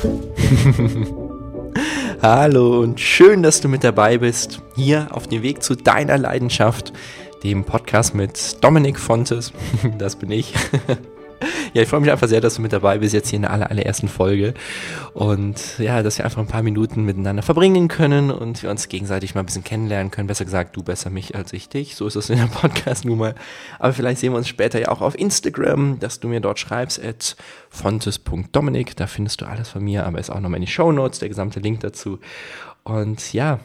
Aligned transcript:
Hallo 2.22 2.80
und 2.80 3.00
schön, 3.00 3.42
dass 3.42 3.60
du 3.60 3.68
mit 3.68 3.84
dabei 3.84 4.18
bist, 4.18 4.62
hier 4.76 5.08
auf 5.10 5.26
dem 5.26 5.42
Weg 5.42 5.62
zu 5.62 5.74
deiner 5.74 6.16
Leidenschaft, 6.16 6.92
dem 7.42 7.64
Podcast 7.64 8.14
mit 8.14 8.62
Dominik 8.62 8.98
Fontes. 8.98 9.52
Das 9.98 10.16
bin 10.16 10.30
ich. 10.30 10.54
Ja, 11.72 11.82
ich 11.82 11.88
freue 11.88 12.00
mich 12.00 12.10
einfach 12.10 12.26
sehr, 12.26 12.40
dass 12.40 12.56
du 12.56 12.62
mit 12.62 12.72
dabei 12.72 12.98
bist, 12.98 13.14
jetzt 13.14 13.28
hier 13.28 13.36
in 13.36 13.42
der 13.42 13.52
aller, 13.52 13.70
allerersten 13.70 14.08
Folge. 14.08 14.54
Und 15.12 15.78
ja, 15.78 16.02
dass 16.02 16.18
wir 16.18 16.24
einfach 16.24 16.40
ein 16.40 16.48
paar 16.48 16.62
Minuten 16.62 17.04
miteinander 17.04 17.42
verbringen 17.42 17.86
können 17.86 18.30
und 18.30 18.62
wir 18.62 18.70
uns 18.70 18.88
gegenseitig 18.88 19.34
mal 19.34 19.42
ein 19.42 19.46
bisschen 19.46 19.62
kennenlernen 19.62 20.10
können. 20.10 20.26
Besser 20.26 20.44
gesagt, 20.44 20.76
du 20.76 20.82
besser 20.82 21.10
mich 21.10 21.36
als 21.36 21.52
ich 21.52 21.68
dich. 21.68 21.94
So 21.94 22.06
ist 22.06 22.16
es 22.16 22.28
in 22.28 22.38
der 22.38 22.46
Podcast 22.46 23.04
nun 23.04 23.18
mal. 23.18 23.34
Aber 23.78 23.92
vielleicht 23.92 24.20
sehen 24.20 24.32
wir 24.32 24.38
uns 24.38 24.48
später 24.48 24.80
ja 24.80 24.88
auch 24.88 25.00
auf 25.00 25.16
Instagram, 25.16 26.00
dass 26.00 26.18
du 26.18 26.28
mir 26.28 26.40
dort 26.40 26.58
schreibst, 26.58 27.02
at 27.04 27.36
fontes.dominik. 27.68 28.96
Da 28.96 29.06
findest 29.06 29.40
du 29.40 29.46
alles 29.46 29.68
von 29.68 29.84
mir, 29.84 30.06
aber 30.06 30.18
ist 30.18 30.30
auch 30.30 30.40
nochmal 30.40 30.58
in 30.58 30.66
die 30.66 30.72
Show 30.72 30.90
Notes, 30.90 31.20
der 31.20 31.28
gesamte 31.28 31.60
Link 31.60 31.80
dazu. 31.80 32.18
Und 32.82 33.32
ja, 33.32 33.60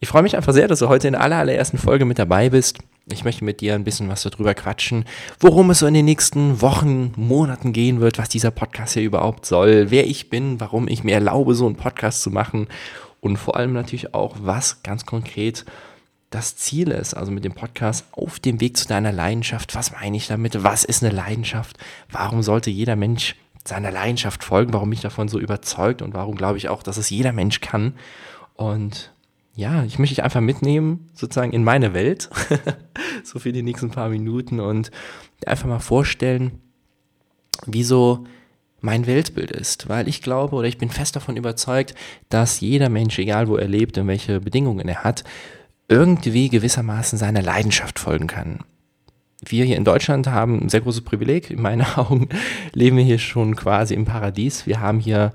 ich 0.00 0.08
freue 0.08 0.22
mich 0.22 0.36
einfach 0.36 0.52
sehr, 0.52 0.68
dass 0.68 0.78
du 0.78 0.88
heute 0.88 1.08
in 1.08 1.12
der 1.14 1.22
aller, 1.22 1.38
allerersten 1.38 1.78
Folge 1.78 2.04
mit 2.04 2.18
dabei 2.20 2.50
bist. 2.50 2.78
Ich 3.12 3.24
möchte 3.24 3.44
mit 3.44 3.60
dir 3.60 3.74
ein 3.74 3.84
bisschen 3.84 4.08
was 4.08 4.22
darüber 4.22 4.54
quatschen, 4.54 5.04
worum 5.40 5.70
es 5.70 5.78
so 5.78 5.86
in 5.86 5.94
den 5.94 6.04
nächsten 6.04 6.60
Wochen, 6.60 7.12
Monaten 7.16 7.72
gehen 7.72 8.00
wird, 8.00 8.18
was 8.18 8.28
dieser 8.28 8.50
Podcast 8.50 8.94
hier 8.94 9.02
überhaupt 9.02 9.46
soll, 9.46 9.90
wer 9.90 10.06
ich 10.06 10.30
bin, 10.30 10.60
warum 10.60 10.88
ich 10.88 11.04
mir 11.04 11.14
erlaube, 11.14 11.54
so 11.54 11.66
einen 11.66 11.76
Podcast 11.76 12.22
zu 12.22 12.30
machen 12.30 12.68
und 13.20 13.36
vor 13.36 13.56
allem 13.56 13.72
natürlich 13.72 14.14
auch, 14.14 14.36
was 14.40 14.82
ganz 14.82 15.06
konkret 15.06 15.64
das 16.30 16.56
Ziel 16.56 16.90
ist, 16.90 17.14
also 17.14 17.32
mit 17.32 17.44
dem 17.44 17.54
Podcast 17.54 18.04
auf 18.12 18.38
dem 18.38 18.60
Weg 18.60 18.76
zu 18.76 18.86
deiner 18.86 19.12
Leidenschaft. 19.12 19.74
Was 19.74 19.92
meine 19.92 20.16
ich 20.16 20.26
damit? 20.26 20.62
Was 20.62 20.84
ist 20.84 21.02
eine 21.02 21.14
Leidenschaft? 21.14 21.78
Warum 22.10 22.42
sollte 22.42 22.70
jeder 22.70 22.96
Mensch 22.96 23.34
seiner 23.64 23.90
Leidenschaft 23.90 24.44
folgen? 24.44 24.72
Warum 24.74 24.90
bin 24.90 24.96
ich 24.96 25.02
davon 25.02 25.28
so 25.28 25.38
überzeugt 25.38 26.02
und 26.02 26.14
warum 26.14 26.36
glaube 26.36 26.58
ich 26.58 26.68
auch, 26.68 26.82
dass 26.82 26.98
es 26.98 27.08
jeder 27.10 27.32
Mensch 27.32 27.60
kann? 27.60 27.94
Und 28.54 29.10
ja, 29.58 29.82
ich 29.82 29.98
möchte 29.98 30.14
dich 30.14 30.22
einfach 30.22 30.40
mitnehmen, 30.40 31.10
sozusagen 31.14 31.52
in 31.52 31.64
meine 31.64 31.92
Welt, 31.92 32.30
so 33.24 33.40
für 33.40 33.50
die 33.50 33.64
nächsten 33.64 33.90
paar 33.90 34.08
Minuten 34.08 34.60
und 34.60 34.92
einfach 35.46 35.66
mal 35.66 35.80
vorstellen, 35.80 36.60
wie 37.66 37.82
so 37.82 38.22
mein 38.80 39.08
Weltbild 39.08 39.50
ist, 39.50 39.88
weil 39.88 40.06
ich 40.06 40.22
glaube 40.22 40.54
oder 40.54 40.68
ich 40.68 40.78
bin 40.78 40.90
fest 40.90 41.16
davon 41.16 41.36
überzeugt, 41.36 41.96
dass 42.28 42.60
jeder 42.60 42.88
Mensch, 42.88 43.18
egal 43.18 43.48
wo 43.48 43.56
er 43.56 43.66
lebt 43.66 43.98
und 43.98 44.06
welche 44.06 44.38
Bedingungen 44.38 44.86
er 44.86 45.02
hat, 45.02 45.24
irgendwie 45.88 46.50
gewissermaßen 46.50 47.18
seiner 47.18 47.42
Leidenschaft 47.42 47.98
folgen 47.98 48.28
kann. 48.28 48.60
Wir 49.44 49.64
hier 49.64 49.76
in 49.76 49.84
Deutschland 49.84 50.28
haben 50.28 50.60
ein 50.60 50.68
sehr 50.68 50.82
großes 50.82 51.00
Privileg. 51.00 51.50
In 51.50 51.60
meinen 51.60 51.84
Augen 51.96 52.28
leben 52.74 52.96
wir 52.96 53.04
hier 53.04 53.18
schon 53.18 53.56
quasi 53.56 53.94
im 53.94 54.04
Paradies. 54.04 54.68
Wir 54.68 54.78
haben 54.78 55.00
hier 55.00 55.32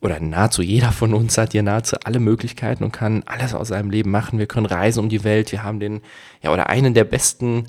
oder 0.00 0.20
nahezu 0.20 0.62
jeder 0.62 0.92
von 0.92 1.12
uns 1.12 1.36
hat 1.38 1.52
hier 1.52 1.62
nahezu 1.62 1.96
alle 2.04 2.20
Möglichkeiten 2.20 2.84
und 2.84 2.92
kann 2.92 3.22
alles 3.26 3.54
aus 3.54 3.68
seinem 3.68 3.90
Leben 3.90 4.10
machen. 4.10 4.38
Wir 4.38 4.46
können 4.46 4.66
reisen 4.66 5.00
um 5.00 5.08
die 5.08 5.24
Welt. 5.24 5.50
Wir 5.50 5.64
haben 5.64 5.80
den, 5.80 6.02
ja, 6.42 6.52
oder 6.52 6.68
einen 6.68 6.94
der 6.94 7.04
besten 7.04 7.66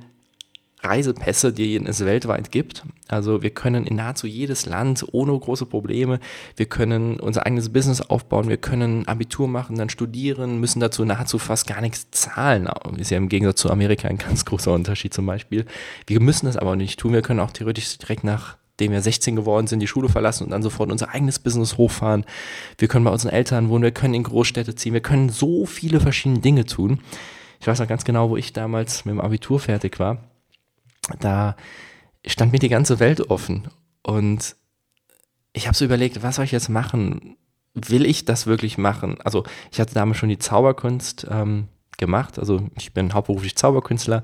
Reisepässe, 0.81 1.51
die 1.51 1.75
es 1.75 2.05
weltweit 2.05 2.51
gibt. 2.51 2.83
Also 3.07 3.41
wir 3.41 3.49
können 3.49 3.85
in 3.85 3.97
nahezu 3.97 4.27
jedes 4.27 4.65
Land 4.65 5.05
ohne 5.11 5.37
große 5.37 5.65
Probleme. 5.65 6.19
Wir 6.55 6.67
können 6.67 7.19
unser 7.19 7.45
eigenes 7.45 7.73
Business 7.73 8.01
aufbauen. 8.01 8.47
Wir 8.47 8.57
können 8.57 9.07
Abitur 9.07 9.47
machen, 9.47 9.77
dann 9.77 9.89
studieren, 9.89 10.59
müssen 10.59 10.79
dazu 10.79 11.03
nahezu 11.03 11.37
fast 11.37 11.67
gar 11.67 11.81
nichts 11.81 12.07
zahlen. 12.11 12.69
Ist 12.97 13.11
ja 13.11 13.17
im 13.17 13.27
Gegensatz 13.27 13.59
zu 13.59 13.71
Amerika 13.71 14.07
ein 14.07 14.17
ganz 14.17 14.45
großer 14.45 14.71
Unterschied 14.71 15.13
zum 15.13 15.25
Beispiel. 15.25 15.65
Wir 16.07 16.21
müssen 16.21 16.45
das 16.45 16.55
aber 16.55 16.75
nicht 16.75 16.99
tun. 16.99 17.11
Wir 17.11 17.23
können 17.23 17.41
auch 17.41 17.51
theoretisch 17.51 17.97
direkt 17.97 18.23
nach 18.23 18.58
dem 18.79 18.91
wir 18.91 19.01
16 19.01 19.35
geworden 19.35 19.67
sind, 19.67 19.79
die 19.79 19.87
Schule 19.87 20.09
verlassen 20.09 20.43
und 20.45 20.49
dann 20.51 20.63
sofort 20.63 20.91
unser 20.91 21.09
eigenes 21.09 21.39
Business 21.39 21.77
hochfahren. 21.77 22.25
Wir 22.77 22.87
können 22.87 23.05
bei 23.05 23.11
unseren 23.11 23.31
Eltern 23.31 23.69
wohnen, 23.69 23.83
wir 23.83 23.91
können 23.91 24.13
in 24.13 24.23
Großstädte 24.23 24.75
ziehen, 24.75 24.93
wir 24.93 25.01
können 25.01 25.29
so 25.29 25.65
viele 25.65 25.99
verschiedene 25.99 26.39
Dinge 26.39 26.65
tun. 26.65 26.99
Ich 27.59 27.67
weiß 27.67 27.79
noch 27.79 27.87
ganz 27.87 28.05
genau, 28.05 28.29
wo 28.29 28.37
ich 28.37 28.53
damals 28.53 29.05
mit 29.05 29.13
dem 29.13 29.21
Abitur 29.21 29.59
fertig 29.59 29.99
war. 29.99 30.23
Da 31.19 31.55
stand 32.25 32.51
mir 32.51 32.59
die 32.59 32.69
ganze 32.69 32.99
Welt 32.99 33.29
offen 33.29 33.67
und 34.03 34.55
ich 35.53 35.67
habe 35.67 35.75
so 35.75 35.85
überlegt, 35.85 36.21
was 36.21 36.35
soll 36.35 36.45
ich 36.45 36.51
jetzt 36.51 36.69
machen? 36.69 37.35
Will 37.73 38.05
ich 38.05 38.25
das 38.25 38.47
wirklich 38.47 38.77
machen? 38.77 39.17
Also 39.23 39.43
ich 39.71 39.79
hatte 39.79 39.93
damals 39.93 40.17
schon 40.17 40.29
die 40.29 40.39
Zauberkunst 40.39 41.27
ähm, 41.29 41.67
gemacht, 41.97 42.39
also 42.39 42.67
ich 42.77 42.93
bin 42.93 43.13
hauptberuflich 43.13 43.55
Zauberkünstler 43.55 44.23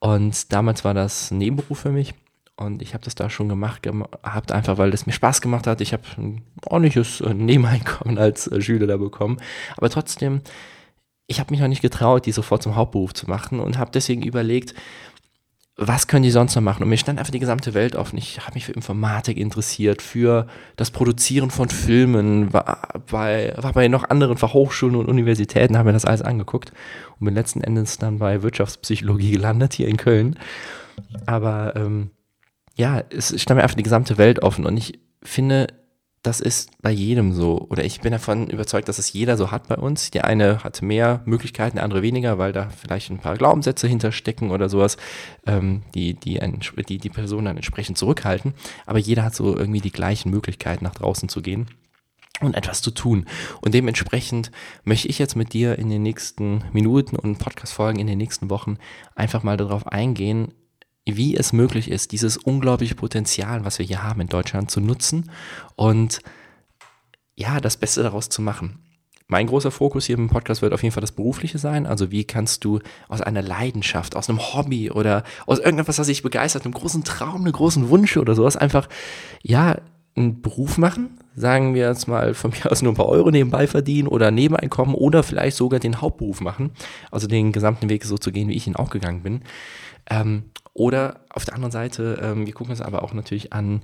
und 0.00 0.52
damals 0.52 0.84
war 0.84 0.94
das 0.94 1.30
ein 1.30 1.38
Nebenberuf 1.38 1.78
für 1.78 1.92
mich 1.92 2.14
und 2.56 2.82
ich 2.82 2.94
habe 2.94 3.04
das 3.04 3.14
da 3.14 3.28
schon 3.30 3.48
gemacht 3.48 3.82
gehabt, 3.82 4.52
einfach 4.52 4.78
weil 4.78 4.94
es 4.94 5.06
mir 5.06 5.12
Spaß 5.12 5.40
gemacht 5.40 5.66
hat. 5.66 5.80
Ich 5.80 5.92
habe 5.92 6.04
ein 6.16 6.42
ordentliches 6.66 7.20
äh, 7.20 7.34
Nebeneinkommen 7.34 8.18
als 8.18 8.46
äh, 8.46 8.60
Schüler 8.60 8.86
da 8.86 8.96
bekommen. 8.96 9.38
Aber 9.76 9.90
trotzdem, 9.90 10.40
ich 11.26 11.40
habe 11.40 11.50
mich 11.50 11.60
noch 11.60 11.68
nicht 11.68 11.82
getraut, 11.82 12.26
die 12.26 12.32
sofort 12.32 12.62
zum 12.62 12.76
Hauptberuf 12.76 13.12
zu 13.12 13.28
machen 13.28 13.58
und 13.58 13.78
habe 13.78 13.90
deswegen 13.92 14.22
überlegt, 14.22 14.74
was 15.76 16.06
können 16.06 16.22
die 16.22 16.30
sonst 16.30 16.54
noch 16.54 16.62
machen? 16.62 16.84
Und 16.84 16.88
mir 16.88 16.96
stand 16.96 17.18
einfach 17.18 17.32
die 17.32 17.40
gesamte 17.40 17.74
Welt 17.74 17.96
offen. 17.96 18.16
Ich 18.16 18.38
habe 18.38 18.54
mich 18.54 18.66
für 18.66 18.72
Informatik 18.72 19.36
interessiert, 19.36 20.02
für 20.02 20.46
das 20.76 20.92
Produzieren 20.92 21.50
von 21.50 21.68
Filmen, 21.68 22.52
war 22.52 23.02
bei, 23.10 23.52
war 23.56 23.72
bei 23.72 23.88
noch 23.88 24.08
anderen 24.08 24.36
Fachhochschulen 24.36 24.94
und 24.94 25.08
Universitäten, 25.08 25.76
habe 25.76 25.88
mir 25.88 25.92
das 25.94 26.04
alles 26.04 26.22
angeguckt 26.22 26.72
und 27.18 27.24
bin 27.24 27.34
letzten 27.34 27.62
Endes 27.62 27.98
dann 27.98 28.18
bei 28.20 28.42
Wirtschaftspsychologie 28.42 29.32
gelandet 29.32 29.72
hier 29.72 29.88
in 29.88 29.96
Köln. 29.96 30.38
Aber 31.26 31.74
ähm, 31.74 32.10
ja, 32.74 33.02
es 33.10 33.40
stand 33.40 33.58
mir 33.58 33.62
einfach 33.62 33.76
die 33.76 33.82
gesamte 33.82 34.18
Welt 34.18 34.42
offen 34.42 34.66
und 34.66 34.76
ich 34.76 34.98
finde, 35.22 35.68
das 36.24 36.40
ist 36.40 36.70
bei 36.80 36.90
jedem 36.90 37.34
so. 37.34 37.66
Oder 37.68 37.84
ich 37.84 38.00
bin 38.00 38.12
davon 38.12 38.48
überzeugt, 38.48 38.88
dass 38.88 38.98
es 38.98 39.12
jeder 39.12 39.36
so 39.36 39.50
hat 39.50 39.68
bei 39.68 39.76
uns. 39.76 40.10
Die 40.10 40.22
eine 40.22 40.64
hat 40.64 40.80
mehr 40.80 41.20
Möglichkeiten, 41.26 41.76
der 41.76 41.84
andere 41.84 42.00
weniger, 42.00 42.38
weil 42.38 42.52
da 42.52 42.70
vielleicht 42.70 43.10
ein 43.10 43.18
paar 43.18 43.36
Glaubenssätze 43.36 43.86
hinterstecken 43.86 44.50
oder 44.50 44.70
sowas, 44.70 44.96
ähm, 45.46 45.82
die, 45.94 46.14
die, 46.14 46.40
die 46.88 46.98
die 46.98 47.10
Person 47.10 47.44
dann 47.44 47.56
entsprechend 47.56 47.98
zurückhalten. 47.98 48.54
Aber 48.86 48.98
jeder 48.98 49.22
hat 49.22 49.34
so 49.34 49.54
irgendwie 49.54 49.82
die 49.82 49.92
gleichen 49.92 50.30
Möglichkeiten, 50.30 50.84
nach 50.84 50.94
draußen 50.94 51.28
zu 51.28 51.42
gehen 51.42 51.66
und 52.40 52.56
etwas 52.56 52.80
zu 52.80 52.90
tun. 52.90 53.26
Und 53.60 53.74
dementsprechend 53.74 54.50
möchte 54.82 55.08
ich 55.08 55.18
jetzt 55.18 55.36
mit 55.36 55.52
dir 55.52 55.78
in 55.78 55.90
den 55.90 56.02
nächsten 56.02 56.64
Minuten 56.72 57.16
und 57.16 57.38
Podcast-Folgen 57.38 58.00
in 58.00 58.06
den 58.06 58.18
nächsten 58.18 58.48
Wochen 58.48 58.78
einfach 59.14 59.42
mal 59.42 59.58
darauf 59.58 59.86
eingehen, 59.88 60.54
wie 61.06 61.36
es 61.36 61.52
möglich 61.52 61.90
ist, 61.90 62.12
dieses 62.12 62.36
unglaubliche 62.36 62.94
Potenzial, 62.94 63.64
was 63.64 63.78
wir 63.78 63.86
hier 63.86 64.02
haben 64.02 64.22
in 64.22 64.28
Deutschland, 64.28 64.70
zu 64.70 64.80
nutzen 64.80 65.30
und 65.76 66.20
ja, 67.36 67.60
das 67.60 67.76
Beste 67.76 68.02
daraus 68.02 68.28
zu 68.28 68.40
machen. 68.40 68.78
Mein 69.26 69.46
großer 69.46 69.70
Fokus 69.70 70.04
hier 70.04 70.18
im 70.18 70.28
Podcast 70.28 70.60
wird 70.60 70.74
auf 70.74 70.82
jeden 70.82 70.92
Fall 70.92 71.00
das 71.00 71.12
Berufliche 71.12 71.58
sein. 71.58 71.86
Also 71.86 72.10
wie 72.10 72.24
kannst 72.24 72.62
du 72.64 72.80
aus 73.08 73.22
einer 73.22 73.42
Leidenschaft, 73.42 74.16
aus 74.16 74.28
einem 74.28 74.38
Hobby 74.38 74.90
oder 74.90 75.24
aus 75.46 75.58
irgendetwas, 75.58 75.98
was 75.98 76.08
dich 76.08 76.22
begeistert, 76.22 76.64
einem 76.64 76.74
großen 76.74 77.04
Traum, 77.04 77.42
einem 77.42 77.52
großen 77.52 77.88
Wunsch 77.88 78.16
oder 78.18 78.34
sowas 78.34 78.56
einfach, 78.56 78.88
ja, 79.42 79.78
einen 80.16 80.42
Beruf 80.42 80.78
machen, 80.78 81.18
sagen 81.34 81.74
wir 81.74 81.88
jetzt 81.88 82.06
mal 82.06 82.34
von 82.34 82.52
mir 82.52 82.70
aus 82.70 82.82
nur 82.82 82.92
ein 82.92 82.96
paar 82.96 83.08
Euro 83.08 83.30
nebenbei 83.30 83.66
verdienen 83.66 84.08
oder 84.08 84.30
Nebeneinkommen 84.30 84.94
oder 84.94 85.22
vielleicht 85.22 85.56
sogar 85.56 85.80
den 85.80 86.00
Hauptberuf 86.00 86.40
machen, 86.40 86.70
also 87.10 87.26
den 87.26 87.50
gesamten 87.50 87.88
Weg 87.88 88.04
so 88.04 88.18
zu 88.18 88.30
gehen, 88.30 88.48
wie 88.48 88.54
ich 88.54 88.66
ihn 88.66 88.76
auch 88.76 88.90
gegangen 88.90 89.22
bin. 89.22 89.42
Ähm, 90.10 90.50
oder 90.72 91.20
auf 91.30 91.44
der 91.44 91.54
anderen 91.54 91.72
Seite, 91.72 92.18
ähm, 92.22 92.46
wir 92.46 92.52
gucken 92.52 92.72
uns 92.72 92.80
aber 92.80 93.02
auch 93.02 93.14
natürlich 93.14 93.52
an, 93.52 93.82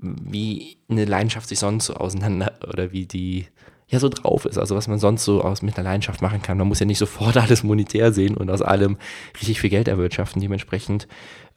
wie 0.00 0.78
eine 0.88 1.04
Leidenschaft 1.04 1.48
sich 1.48 1.58
sonst 1.58 1.86
so 1.86 1.94
auseinander 1.94 2.52
oder 2.68 2.92
wie 2.92 3.06
die 3.06 3.46
ja 3.90 3.98
so 3.98 4.10
drauf 4.10 4.44
ist, 4.44 4.58
also 4.58 4.76
was 4.76 4.86
man 4.86 4.98
sonst 4.98 5.24
so 5.24 5.42
aus 5.42 5.62
mit 5.62 5.78
einer 5.78 5.88
Leidenschaft 5.88 6.20
machen 6.20 6.42
kann. 6.42 6.58
Man 6.58 6.68
muss 6.68 6.80
ja 6.80 6.86
nicht 6.86 6.98
sofort 6.98 7.36
alles 7.38 7.62
monetär 7.62 8.12
sehen 8.12 8.36
und 8.36 8.50
aus 8.50 8.62
allem 8.62 8.98
richtig 9.34 9.60
viel 9.60 9.70
Geld 9.70 9.88
erwirtschaften. 9.88 10.42
Dementsprechend 10.42 11.08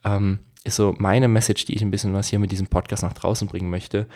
ähm, 0.04 0.38
ist 0.64 0.76
so 0.76 0.94
meine 0.98 1.28
Message, 1.28 1.66
die 1.66 1.74
ich 1.74 1.82
ein 1.82 1.90
bisschen 1.90 2.14
was 2.14 2.28
hier 2.28 2.38
mit 2.38 2.50
diesem 2.50 2.68
Podcast 2.68 3.02
nach 3.02 3.12
draußen 3.12 3.48
bringen 3.48 3.68
möchte. 3.68 4.06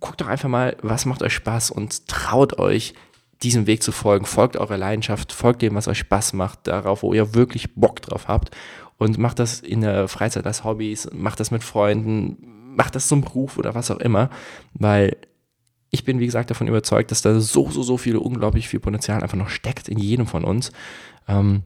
Guckt 0.00 0.20
doch 0.20 0.26
einfach 0.26 0.48
mal, 0.48 0.76
was 0.82 1.06
macht 1.06 1.22
euch 1.22 1.34
Spaß 1.34 1.70
und 1.70 2.08
traut 2.08 2.58
euch, 2.58 2.94
diesem 3.42 3.66
Weg 3.66 3.82
zu 3.82 3.92
folgen. 3.92 4.24
Folgt 4.24 4.56
eurer 4.56 4.78
Leidenschaft, 4.78 5.32
folgt 5.32 5.62
dem, 5.62 5.74
was 5.74 5.88
euch 5.88 5.98
Spaß 5.98 6.32
macht, 6.34 6.66
darauf, 6.66 7.02
wo 7.02 7.12
ihr 7.12 7.34
wirklich 7.34 7.74
Bock 7.74 8.00
drauf 8.02 8.28
habt 8.28 8.50
und 8.98 9.18
macht 9.18 9.38
das 9.38 9.60
in 9.60 9.80
der 9.80 10.08
Freizeit 10.08 10.46
als 10.46 10.64
Hobbys, 10.64 11.10
macht 11.12 11.40
das 11.40 11.50
mit 11.50 11.64
Freunden, 11.64 12.74
macht 12.76 12.94
das 12.94 13.08
zum 13.08 13.22
Beruf 13.22 13.58
oder 13.58 13.74
was 13.74 13.90
auch 13.90 13.98
immer, 13.98 14.30
weil 14.74 15.16
ich 15.90 16.04
bin, 16.04 16.20
wie 16.20 16.26
gesagt, 16.26 16.50
davon 16.50 16.68
überzeugt, 16.68 17.10
dass 17.10 17.20
da 17.20 17.38
so, 17.38 17.70
so, 17.70 17.82
so 17.82 17.98
viel, 17.98 18.16
unglaublich 18.16 18.68
viel 18.68 18.80
Potenzial 18.80 19.22
einfach 19.22 19.36
noch 19.36 19.50
steckt 19.50 19.88
in 19.88 19.98
jedem 19.98 20.26
von 20.26 20.42
uns, 20.44 20.72
ähm, 21.28 21.64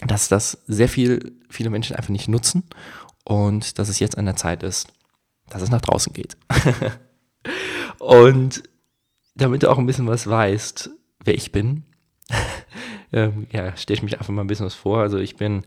dass 0.00 0.28
das 0.28 0.62
sehr 0.66 0.88
viel, 0.88 1.38
viele 1.50 1.70
Menschen 1.70 1.94
einfach 1.94 2.10
nicht 2.10 2.28
nutzen 2.28 2.64
und 3.24 3.78
dass 3.78 3.88
es 3.88 3.98
jetzt 3.98 4.16
an 4.16 4.24
der 4.24 4.36
Zeit 4.36 4.62
ist, 4.62 4.88
dass 5.50 5.60
es 5.60 5.70
nach 5.70 5.82
draußen 5.82 6.12
geht. 6.12 6.36
und 7.98 8.62
damit 9.34 9.62
du 9.62 9.70
auch 9.70 9.78
ein 9.78 9.86
bisschen 9.86 10.06
was 10.06 10.28
weißt, 10.28 10.90
wer 11.24 11.34
ich 11.34 11.52
bin, 11.52 11.84
ähm, 13.12 13.46
ja, 13.50 13.76
stelle 13.76 13.96
ich 13.96 14.02
mich 14.02 14.18
einfach 14.18 14.32
mal 14.32 14.42
ein 14.42 14.46
bisschen 14.46 14.66
was 14.66 14.74
vor. 14.74 15.00
Also 15.00 15.18
ich 15.18 15.36
bin 15.36 15.64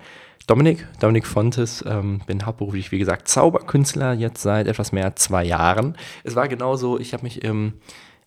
Dominik, 0.47 0.87
Dominik 0.99 1.27
Fontes, 1.27 1.83
ähm, 1.85 2.21
bin 2.25 2.45
hauptberuflich, 2.45 2.91
wie 2.91 2.99
gesagt, 2.99 3.27
Zauberkünstler 3.27 4.13
jetzt 4.13 4.41
seit 4.41 4.67
etwas 4.67 4.93
mehr 4.93 5.05
als 5.05 5.21
zwei 5.21 5.43
Jahren. 5.43 5.97
Es 6.23 6.35
war 6.35 6.47
genauso, 6.47 6.99
ich 6.99 7.13
habe 7.13 7.23
mich 7.23 7.43
im 7.43 7.73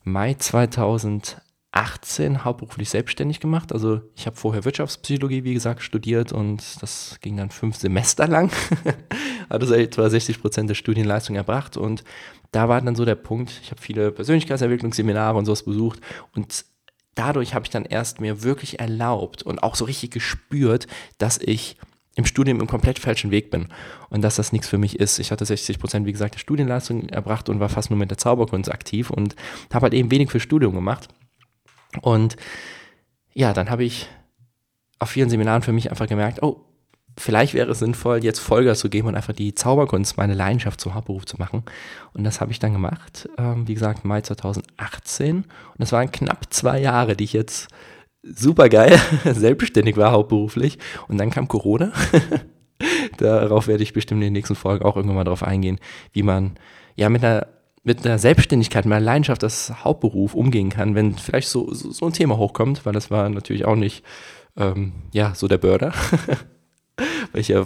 Mai 0.04 0.34
2018 0.34 2.44
hauptberuflich 2.44 2.90
selbstständig 2.90 3.40
gemacht. 3.40 3.72
Also 3.72 4.02
ich 4.14 4.26
habe 4.26 4.36
vorher 4.36 4.66
Wirtschaftspsychologie, 4.66 5.44
wie 5.44 5.54
gesagt, 5.54 5.82
studiert 5.82 6.32
und 6.32 6.82
das 6.82 7.16
ging 7.22 7.38
dann 7.38 7.50
fünf 7.50 7.76
Semester 7.76 8.28
lang. 8.28 8.50
Hat 9.50 9.60
also 9.60 9.74
etwa 9.74 10.08
60 10.08 10.40
Prozent 10.40 10.70
der 10.70 10.74
Studienleistung 10.74 11.36
erbracht 11.36 11.76
und 11.76 12.04
da 12.52 12.68
war 12.68 12.80
dann 12.80 12.94
so 12.94 13.04
der 13.04 13.14
Punkt, 13.14 13.52
ich 13.62 13.70
habe 13.70 13.80
viele 13.80 14.12
Persönlichkeitsentwicklungsseminare 14.12 15.36
und 15.36 15.44
sowas 15.44 15.64
besucht 15.64 16.00
und 16.34 16.64
dadurch 17.14 17.54
habe 17.54 17.64
ich 17.64 17.70
dann 17.70 17.84
erst 17.84 18.20
mir 18.20 18.42
wirklich 18.42 18.80
erlaubt 18.80 19.42
und 19.42 19.62
auch 19.62 19.74
so 19.74 19.84
richtig 19.84 20.10
gespürt, 20.10 20.86
dass 21.18 21.38
ich 21.38 21.76
im 22.16 22.24
Studium 22.24 22.60
im 22.60 22.66
komplett 22.66 22.98
falschen 22.98 23.30
Weg 23.30 23.50
bin 23.50 23.68
und 24.08 24.22
dass 24.22 24.36
das 24.36 24.52
nichts 24.52 24.68
für 24.68 24.78
mich 24.78 24.98
ist. 24.98 25.18
Ich 25.18 25.30
hatte 25.30 25.44
60 25.44 25.78
Prozent, 25.78 26.06
wie 26.06 26.12
gesagt, 26.12 26.34
der 26.34 26.40
Studienleistung 26.40 27.08
erbracht 27.08 27.48
und 27.48 27.60
war 27.60 27.68
fast 27.68 27.90
nur 27.90 27.98
mit 27.98 28.10
der 28.10 28.18
Zauberkunst 28.18 28.70
aktiv 28.70 29.10
und 29.10 29.36
habe 29.72 29.84
halt 29.84 29.94
eben 29.94 30.10
wenig 30.10 30.30
für 30.30 30.40
Studium 30.40 30.74
gemacht. 30.74 31.08
Und 32.02 32.36
ja, 33.32 33.52
dann 33.52 33.70
habe 33.70 33.84
ich 33.84 34.08
auf 34.98 35.10
vielen 35.10 35.30
Seminaren 35.30 35.62
für 35.62 35.72
mich 35.72 35.90
einfach 35.90 36.08
gemerkt, 36.08 36.42
oh, 36.42 36.64
vielleicht 37.20 37.54
wäre 37.54 37.70
es 37.70 37.78
sinnvoll, 37.78 38.24
jetzt 38.24 38.40
Vollgas 38.40 38.80
zu 38.80 38.88
geben 38.88 39.08
und 39.08 39.14
einfach 39.14 39.32
die 39.32 39.54
Zauberkunst, 39.54 40.16
meine 40.16 40.34
Leidenschaft 40.34 40.80
zum 40.80 40.94
Hauptberuf 40.94 41.26
zu 41.26 41.36
machen. 41.38 41.62
Und 42.14 42.24
das 42.24 42.40
habe 42.40 42.50
ich 42.50 42.58
dann 42.58 42.72
gemacht, 42.72 43.28
ähm, 43.38 43.68
wie 43.68 43.74
gesagt, 43.74 44.04
Mai 44.04 44.22
2018. 44.22 45.36
Und 45.36 45.46
das 45.78 45.92
waren 45.92 46.10
knapp 46.10 46.52
zwei 46.52 46.80
Jahre, 46.80 47.16
die 47.16 47.24
ich 47.24 47.32
jetzt 47.32 47.68
super 48.22 48.68
geil 48.68 48.98
selbstständig 49.24 49.96
war, 49.96 50.12
hauptberuflich. 50.12 50.78
Und 51.08 51.18
dann 51.18 51.30
kam 51.30 51.48
Corona. 51.48 51.92
Darauf 53.18 53.66
werde 53.66 53.82
ich 53.82 53.92
bestimmt 53.92 54.20
in 54.20 54.28
den 54.28 54.32
nächsten 54.32 54.54
Folgen 54.54 54.84
auch 54.84 54.96
irgendwann 54.96 55.16
mal 55.16 55.24
drauf 55.24 55.42
eingehen, 55.42 55.78
wie 56.12 56.22
man 56.22 56.58
ja 56.96 57.08
mit 57.08 57.24
einer 57.24 57.46
mit 57.82 58.04
einer 58.04 58.18
Selbstständigkeit, 58.18 58.84
mit 58.84 58.92
einer 58.92 59.04
Leidenschaft 59.04 59.42
als 59.42 59.72
Hauptberuf 59.84 60.34
umgehen 60.34 60.68
kann, 60.68 60.94
wenn 60.94 61.14
vielleicht 61.14 61.48
so, 61.48 61.72
so, 61.72 61.90
so 61.90 62.04
ein 62.04 62.12
Thema 62.12 62.36
hochkommt, 62.36 62.84
weil 62.84 62.92
das 62.92 63.10
war 63.10 63.26
natürlich 63.30 63.64
auch 63.64 63.74
nicht 63.74 64.04
ähm, 64.54 64.92
ja, 65.12 65.34
so 65.34 65.48
der 65.48 65.58
Börder. 65.58 65.94
weil 67.32 67.40
ich 67.40 67.48
ja 67.48 67.64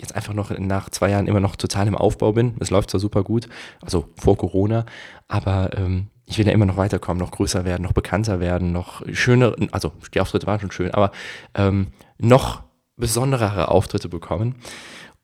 jetzt 0.00 0.14
einfach 0.14 0.34
noch 0.34 0.56
nach 0.58 0.90
zwei 0.90 1.10
Jahren 1.10 1.26
immer 1.26 1.40
noch 1.40 1.56
total 1.56 1.86
im 1.86 1.96
Aufbau 1.96 2.32
bin. 2.32 2.54
Es 2.60 2.70
läuft 2.70 2.90
zwar 2.90 3.00
super 3.00 3.22
gut, 3.22 3.48
also 3.82 4.08
vor 4.16 4.36
Corona, 4.36 4.86
aber 5.28 5.76
ähm, 5.76 6.08
ich 6.26 6.38
will 6.38 6.46
ja 6.46 6.52
immer 6.52 6.66
noch 6.66 6.76
weiterkommen, 6.76 7.20
noch 7.20 7.32
größer 7.32 7.64
werden, 7.64 7.82
noch 7.82 7.92
bekannter 7.92 8.40
werden, 8.40 8.72
noch 8.72 9.02
schönere, 9.12 9.56
also 9.72 9.92
die 10.14 10.20
Auftritte 10.20 10.46
waren 10.46 10.60
schon 10.60 10.70
schön, 10.70 10.92
aber 10.92 11.12
ähm, 11.54 11.88
noch 12.18 12.62
besonderere 12.96 13.68
Auftritte 13.68 14.08
bekommen. 14.08 14.56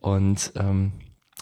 Und 0.00 0.52
ähm, 0.56 0.92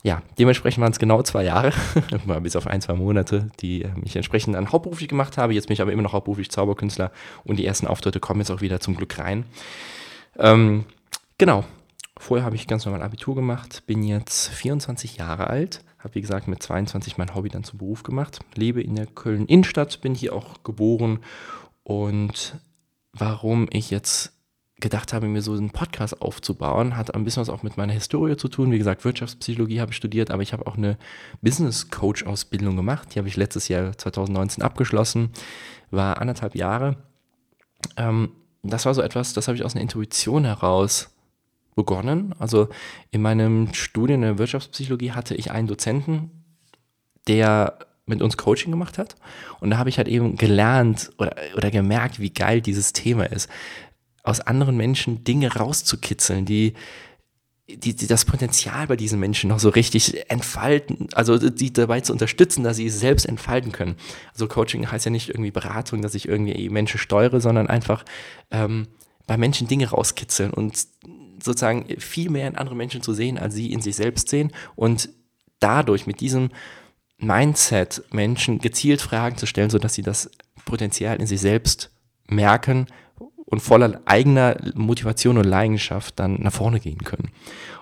ja, 0.03 0.23
dementsprechend 0.39 0.83
waren 0.83 0.93
es 0.93 0.99
genau 0.99 1.23
zwei 1.23 1.45
Jahre, 1.45 1.73
bis 2.43 2.57
auf 2.57 2.67
ein, 2.67 2.81
zwei 2.81 2.95
Monate, 2.95 3.51
die 3.61 3.83
ähm, 3.83 4.03
ich 4.05 4.15
entsprechend 4.15 4.55
dann 4.55 4.71
hauptberuflich 4.71 5.09
gemacht 5.09 5.39
habe. 5.39 5.55
Jetzt 5.55 5.67
bin 5.67 5.75
ich 5.75 5.81
aber 5.81 5.93
immer 5.93 6.03
noch 6.03 6.13
hauptberuflich 6.13 6.51
Zauberkünstler 6.51 7.11
und 7.45 7.57
die 7.59 7.67
ersten 7.67 7.87
Auftritte 7.87 8.21
kommen 8.21 8.41
jetzt 8.41 8.51
auch 8.51 8.61
wieder 8.61 8.81
zum 8.81 8.95
Glück 8.95 9.19
rein. 9.19 9.45
Ähm, 10.39 10.85
genau, 11.37 11.65
Vorher 12.19 12.45
habe 12.45 12.57
ich 12.57 12.67
ganz 12.67 12.85
normal 12.85 13.03
Abitur 13.03 13.35
gemacht, 13.35 13.85
bin 13.87 14.03
jetzt 14.03 14.49
24 14.49 15.17
Jahre 15.17 15.49
alt, 15.49 15.85
habe 15.99 16.17
wie 16.17 16.21
gesagt 16.21 16.49
mit 16.49 16.63
22 16.63 17.17
mein 17.17 17.35
Hobby 17.35 17.49
dann 17.49 17.65
zum 17.65 17.79
Beruf 17.79 18.03
gemacht, 18.03 18.41
lebe 18.55 18.83
in 18.83 18.97
der 18.97 19.07
Köln 19.07 19.47
Innenstadt, 19.47 20.01
bin 20.01 20.15
hier 20.15 20.35
auch 20.35 20.63
geboren 20.65 21.21
und 21.85 22.57
warum 23.13 23.69
ich 23.71 23.91
jetzt 23.91 24.33
gedacht 24.81 25.13
habe, 25.13 25.27
mir 25.27 25.43
so 25.43 25.53
einen 25.53 25.71
Podcast 25.71 26.21
aufzubauen, 26.23 26.97
hat 26.97 27.15
ein 27.15 27.25
bisschen 27.25 27.41
was 27.41 27.49
auch 27.49 27.63
mit 27.63 27.77
meiner 27.77 27.93
Historie 27.93 28.37
zu 28.37 28.49
tun. 28.49 28.71
Wie 28.71 28.79
gesagt, 28.79 29.05
Wirtschaftspsychologie 29.05 29.81
habe 29.81 29.91
ich 29.91 29.97
studiert, 29.97 30.31
aber 30.31 30.43
ich 30.43 30.53
habe 30.53 30.67
auch 30.67 30.77
eine 30.77 30.99
Business 31.41 31.91
Coach 31.91 32.25
Ausbildung 32.25 32.77
gemacht. 32.77 33.15
Die 33.15 33.19
habe 33.19 33.27
ich 33.27 33.37
letztes 33.37 33.67
Jahr 33.69 33.97
2019 33.97 34.63
abgeschlossen, 34.63 35.31
war 35.91 36.21
anderthalb 36.21 36.55
Jahre. 36.55 36.97
Ähm, 37.97 38.31
das 38.63 38.87
war 38.87 38.95
so 38.95 39.03
etwas, 39.03 39.33
das 39.33 39.49
habe 39.49 39.57
ich 39.57 39.65
aus 39.65 39.75
einer 39.75 39.83
Intuition 39.83 40.45
heraus 40.45 41.11
begonnen. 41.79 42.35
Also 42.41 42.69
in 43.13 43.23
meinem 43.23 43.73
Studium 43.73 44.17
in 44.17 44.29
der 44.29 44.39
Wirtschaftspsychologie 44.39 45.13
hatte 45.13 45.37
ich 45.37 45.53
einen 45.53 45.69
Dozenten, 45.69 46.33
der 47.29 47.79
mit 48.05 48.21
uns 48.21 48.37
Coaching 48.37 48.73
gemacht 48.73 48.99
hat. 48.99 49.15
Und 49.61 49.71
da 49.71 49.79
habe 49.79 49.89
ich 49.89 49.97
halt 49.97 50.09
eben 50.09 50.37
gelernt 50.37 51.13
oder, 51.19 51.37
oder 51.57 51.71
gemerkt, 51.71 52.19
wie 52.19 52.31
geil 52.31 52.61
dieses 52.61 52.93
Thema 52.93 53.31
ist, 53.31 53.49
aus 54.25 54.41
anderen 54.41 54.77
Menschen 54.77 55.23
Dinge 55.23 55.55
rauszukitzeln, 55.55 56.45
die, 56.45 56.75
die, 57.69 57.95
die 57.95 58.09
das 58.09 58.25
Potenzial 58.25 58.89
bei 58.89 58.97
diesen 58.97 59.21
Menschen 59.21 59.49
noch 59.49 59.61
so 59.61 59.69
richtig 59.69 60.29
entfalten, 60.29 61.07
also 61.13 61.39
die 61.39 61.73
dabei 61.73 62.01
zu 62.01 62.13
unterstützen, 62.13 62.65
dass 62.65 62.79
sie 62.79 62.87
es 62.87 62.99
selbst 62.99 63.25
entfalten 63.25 63.71
können. 63.71 63.95
Also 64.33 64.49
Coaching 64.49 64.91
heißt 64.91 65.05
ja 65.05 65.13
nicht 65.13 65.29
irgendwie 65.29 65.53
Beratung, 65.53 66.03
dass 66.03 66.17
ich 66.17 66.27
irgendwie 66.27 66.69
Menschen 66.71 66.99
steuere, 66.99 67.41
sondern 67.41 67.69
einfach 67.69 68.05
ähm, 68.51 68.89
bei 69.29 69.37
Menschen 69.37 69.69
Dinge 69.69 69.91
rauskitzeln 69.91 70.53
und 70.53 70.89
sozusagen 71.43 71.87
viel 71.99 72.31
mehr 72.31 72.49
in 72.49 72.57
andere 72.57 72.77
Menschen 72.77 73.03
zu 73.03 73.13
sehen, 73.13 73.39
als 73.39 73.55
sie 73.55 73.73
in 73.73 73.81
sich 73.81 73.97
selbst 73.97 74.29
sehen 74.29 74.53
und 74.77 75.09
dadurch 75.61 76.07
mit 76.07 76.21
diesem 76.21 76.51
Mindset 77.19 78.03
Menschen 78.11 78.59
gezielt 78.59 79.01
Fragen 79.01 79.37
zu 79.37 79.47
stellen, 79.47 79.71
sodass 79.71 79.95
sie 79.95 80.03
das 80.03 80.31
Potenzial 80.65 81.17
in 81.21 81.27
sich 81.27 81.41
selbst 81.41 81.91
merken 82.29 82.87
und 83.45 83.61
voller 83.61 84.03
eigener 84.05 84.57
Motivation 84.75 85.39
und 85.39 85.45
Leidenschaft 85.45 86.19
dann 86.19 86.35
nach 86.43 86.53
vorne 86.53 86.81
gehen 86.81 86.99
können. 86.99 87.31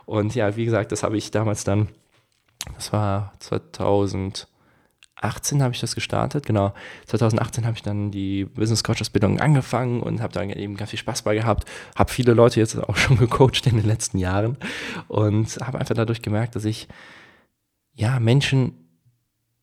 Und 0.05 0.35
ja, 0.35 0.57
wie 0.57 0.65
gesagt, 0.65 0.93
das 0.93 1.03
habe 1.03 1.17
ich 1.17 1.31
damals 1.33 1.65
dann, 1.65 1.89
das 2.75 2.93
war 2.93 3.33
2000 3.41 4.49
2018 5.21 5.63
habe 5.63 5.75
ich 5.75 5.81
das 5.81 5.95
gestartet, 5.95 6.47
genau. 6.47 6.75
2018 7.07 7.65
habe 7.65 7.77
ich 7.77 7.83
dann 7.83 8.11
die 8.11 8.45
Business 8.45 8.85
Coach 8.85 9.01
Ausbildung 9.01 9.41
angefangen 9.41 10.03
und 10.03 10.21
habe 10.21 10.33
da 10.33 10.43
eben 10.43 10.77
ganz 10.77 10.91
viel 10.91 10.99
Spaß 10.99 11.23
bei 11.23 11.35
gehabt. 11.35 11.65
Habe 11.97 12.13
viele 12.13 12.35
Leute 12.35 12.61
jetzt 12.61 12.77
auch 12.77 12.97
schon 12.97 13.17
gecoacht 13.17 13.67
in 13.67 13.77
den 13.77 13.87
letzten 13.87 14.19
Jahren 14.19 14.57
und 15.09 15.59
habe 15.59 15.79
einfach 15.79 15.95
dadurch 15.95 16.23
gemerkt, 16.23 16.55
dass 16.55 16.65
ich 16.65 16.89
ja 17.95 18.21
Menschen 18.21 18.75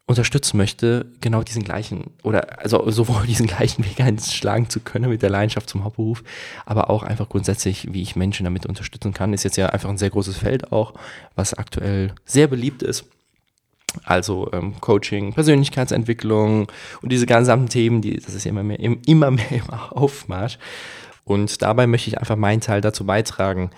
unterstützen 0.05 0.57
möchte, 0.57 1.05
genau 1.21 1.43
diesen 1.43 1.63
gleichen 1.63 2.11
oder 2.23 2.59
also 2.59 2.89
sowohl 2.91 3.25
diesen 3.25 3.47
gleichen 3.47 3.85
Weg 3.85 4.01
einschlagen 4.01 4.69
zu 4.69 4.81
können 4.81 5.09
mit 5.09 5.21
der 5.21 5.29
Leidenschaft 5.29 5.69
zum 5.69 5.85
Hauptberuf, 5.85 6.23
aber 6.65 6.89
auch 6.89 7.03
einfach 7.03 7.29
grundsätzlich, 7.29 7.93
wie 7.93 8.01
ich 8.01 8.17
Menschen 8.17 8.43
damit 8.43 8.65
unterstützen 8.65 9.13
kann, 9.13 9.33
ist 9.33 9.43
jetzt 9.43 9.55
ja 9.55 9.67
einfach 9.67 9.89
ein 9.89 9.97
sehr 9.97 10.09
großes 10.09 10.37
Feld 10.37 10.73
auch, 10.73 10.93
was 11.35 11.53
aktuell 11.53 12.13
sehr 12.25 12.47
beliebt 12.47 12.83
ist 12.83 13.05
also 14.03 14.49
ähm, 14.53 14.79
Coaching, 14.81 15.33
Persönlichkeitsentwicklung 15.33 16.67
und 17.01 17.11
diese 17.11 17.25
gesamten 17.25 17.69
Themen, 17.69 18.01
die, 18.01 18.17
das 18.17 18.33
ist 18.33 18.45
ja 18.45 18.51
immer 18.51 18.63
mehr, 18.63 18.79
immer 18.79 19.31
mehr 19.31 19.51
im 19.51 19.69
Aufmarsch. 19.69 20.57
Und 21.25 21.61
dabei 21.61 21.87
möchte 21.87 22.09
ich 22.09 22.19
einfach 22.19 22.35
meinen 22.35 22.61
Teil 22.61 22.81
dazu 22.81 23.05
beitragen. 23.05 23.71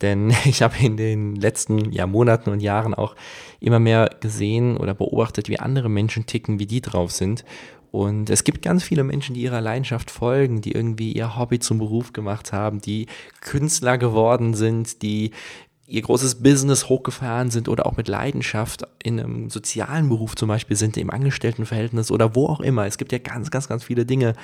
Denn 0.00 0.30
ich 0.44 0.62
habe 0.62 0.74
in 0.80 0.96
den 0.96 1.36
letzten 1.36 1.92
ja, 1.92 2.06
Monaten 2.06 2.50
und 2.50 2.60
Jahren 2.60 2.94
auch 2.94 3.14
immer 3.60 3.78
mehr 3.78 4.10
gesehen 4.20 4.76
oder 4.76 4.94
beobachtet, 4.94 5.48
wie 5.48 5.58
andere 5.58 5.88
Menschen 5.88 6.26
ticken, 6.26 6.58
wie 6.58 6.66
die 6.66 6.80
drauf 6.80 7.12
sind. 7.12 7.44
Und 7.90 8.28
es 8.28 8.44
gibt 8.44 8.60
ganz 8.60 8.84
viele 8.84 9.02
Menschen, 9.02 9.34
die 9.34 9.40
ihrer 9.40 9.62
Leidenschaft 9.62 10.10
folgen, 10.10 10.60
die 10.60 10.72
irgendwie 10.72 11.12
ihr 11.12 11.38
Hobby 11.38 11.58
zum 11.58 11.78
Beruf 11.78 12.12
gemacht 12.12 12.52
haben, 12.52 12.80
die 12.80 13.06
Künstler 13.40 13.96
geworden 13.96 14.52
sind, 14.52 15.00
die 15.00 15.30
ihr 15.88 16.02
großes 16.02 16.42
Business 16.42 16.90
hochgefahren 16.90 17.50
sind 17.50 17.66
oder 17.66 17.86
auch 17.86 17.96
mit 17.96 18.08
Leidenschaft 18.08 18.86
in 19.02 19.18
einem 19.18 19.48
sozialen 19.48 20.10
Beruf 20.10 20.36
zum 20.36 20.48
Beispiel 20.48 20.76
sind, 20.76 20.98
im 20.98 21.10
Angestelltenverhältnis 21.10 22.10
oder 22.10 22.34
wo 22.36 22.46
auch 22.46 22.60
immer. 22.60 22.86
Es 22.86 22.98
gibt 22.98 23.10
ja 23.10 23.18
ganz, 23.18 23.50
ganz, 23.50 23.68
ganz 23.68 23.84
viele 23.84 24.04
Dinge, 24.04 24.34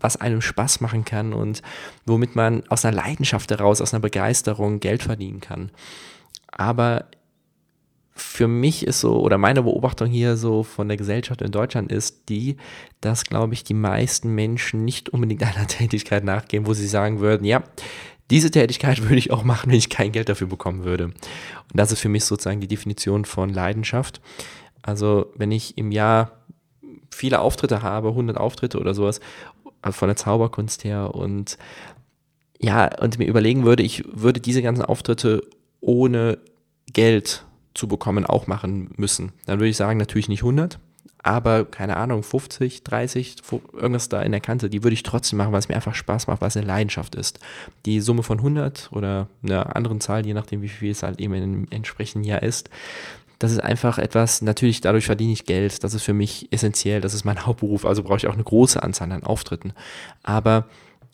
was 0.00 0.16
einem 0.16 0.40
Spaß 0.40 0.80
machen 0.80 1.04
kann 1.04 1.34
und 1.34 1.60
womit 2.06 2.34
man 2.34 2.66
aus 2.68 2.86
einer 2.86 2.96
Leidenschaft 2.96 3.50
heraus, 3.50 3.82
aus 3.82 3.92
einer 3.92 4.00
Begeisterung 4.00 4.80
Geld 4.80 5.02
verdienen 5.02 5.40
kann. 5.40 5.70
Aber 6.50 7.04
für 8.14 8.48
mich 8.48 8.86
ist 8.86 9.00
so, 9.00 9.20
oder 9.20 9.36
meine 9.36 9.62
Beobachtung 9.62 10.08
hier 10.08 10.38
so 10.38 10.62
von 10.62 10.88
der 10.88 10.96
Gesellschaft 10.96 11.42
in 11.42 11.50
Deutschland 11.50 11.92
ist 11.92 12.30
die, 12.30 12.56
dass, 13.02 13.24
glaube 13.24 13.52
ich, 13.52 13.64
die 13.64 13.74
meisten 13.74 14.34
Menschen 14.34 14.86
nicht 14.86 15.10
unbedingt 15.10 15.42
einer 15.56 15.66
Tätigkeit 15.66 16.24
nachgehen, 16.24 16.66
wo 16.66 16.72
sie 16.72 16.86
sagen 16.88 17.20
würden, 17.20 17.44
ja, 17.44 17.62
diese 18.30 18.50
Tätigkeit 18.50 19.02
würde 19.02 19.16
ich 19.16 19.30
auch 19.30 19.44
machen, 19.44 19.70
wenn 19.70 19.78
ich 19.78 19.90
kein 19.90 20.12
Geld 20.12 20.28
dafür 20.28 20.46
bekommen 20.46 20.84
würde. 20.84 21.04
Und 21.04 21.14
das 21.74 21.92
ist 21.92 22.00
für 22.00 22.08
mich 22.08 22.24
sozusagen 22.24 22.60
die 22.60 22.68
Definition 22.68 23.24
von 23.24 23.50
Leidenschaft. 23.50 24.20
Also 24.82 25.32
wenn 25.36 25.50
ich 25.50 25.76
im 25.78 25.90
Jahr 25.90 26.32
viele 27.10 27.40
Auftritte 27.40 27.82
habe, 27.82 28.08
100 28.08 28.36
Auftritte 28.36 28.78
oder 28.78 28.94
sowas, 28.94 29.20
also 29.82 29.96
von 29.96 30.08
der 30.08 30.16
Zauberkunst 30.16 30.84
her 30.84 31.14
und 31.14 31.58
ja, 32.60 32.88
und 33.00 33.18
mir 33.18 33.26
überlegen 33.26 33.64
würde, 33.64 33.82
ich 33.82 34.04
würde 34.10 34.40
diese 34.40 34.62
ganzen 34.62 34.84
Auftritte 34.84 35.42
ohne 35.80 36.38
Geld 36.92 37.44
zu 37.74 37.86
bekommen 37.88 38.24
auch 38.24 38.46
machen 38.46 38.90
müssen. 38.96 39.32
Dann 39.44 39.58
würde 39.58 39.68
ich 39.68 39.76
sagen, 39.76 39.98
natürlich 39.98 40.28
nicht 40.28 40.40
100, 40.40 40.78
aber 41.26 41.64
keine 41.64 41.96
Ahnung, 41.96 42.22
50, 42.22 42.84
30, 42.84 43.36
irgendwas 43.72 44.08
da 44.08 44.22
in 44.22 44.32
der 44.32 44.40
Kante, 44.40 44.70
die 44.70 44.84
würde 44.84 44.94
ich 44.94 45.02
trotzdem 45.02 45.38
machen, 45.38 45.52
weil 45.52 45.58
es 45.58 45.68
mir 45.68 45.74
einfach 45.74 45.94
Spaß 45.94 46.26
macht, 46.28 46.40
weil 46.40 46.48
es 46.48 46.56
eine 46.56 46.66
Leidenschaft 46.66 47.14
ist. 47.14 47.40
Die 47.84 48.00
Summe 48.00 48.22
von 48.22 48.38
100 48.38 48.90
oder 48.92 49.28
einer 49.42 49.74
anderen 49.74 50.00
Zahl, 50.00 50.24
je 50.24 50.34
nachdem, 50.34 50.62
wie 50.62 50.68
viel 50.68 50.90
es 50.90 51.02
halt 51.02 51.20
eben 51.20 51.34
im 51.34 51.66
entsprechenden 51.70 52.24
Jahr 52.24 52.42
ist, 52.42 52.70
das 53.38 53.52
ist 53.52 53.58
einfach 53.58 53.98
etwas, 53.98 54.40
natürlich 54.40 54.80
dadurch 54.80 55.06
verdiene 55.06 55.32
ich 55.32 55.44
Geld, 55.44 55.84
das 55.84 55.94
ist 55.94 56.04
für 56.04 56.14
mich 56.14 56.48
essentiell, 56.52 57.00
das 57.00 57.12
ist 57.12 57.24
mein 57.24 57.44
Hauptberuf, 57.44 57.84
also 57.84 58.02
brauche 58.02 58.16
ich 58.16 58.26
auch 58.28 58.34
eine 58.34 58.44
große 58.44 58.82
Anzahl 58.82 59.12
an 59.12 59.24
Auftritten. 59.24 59.72
Aber 60.22 60.66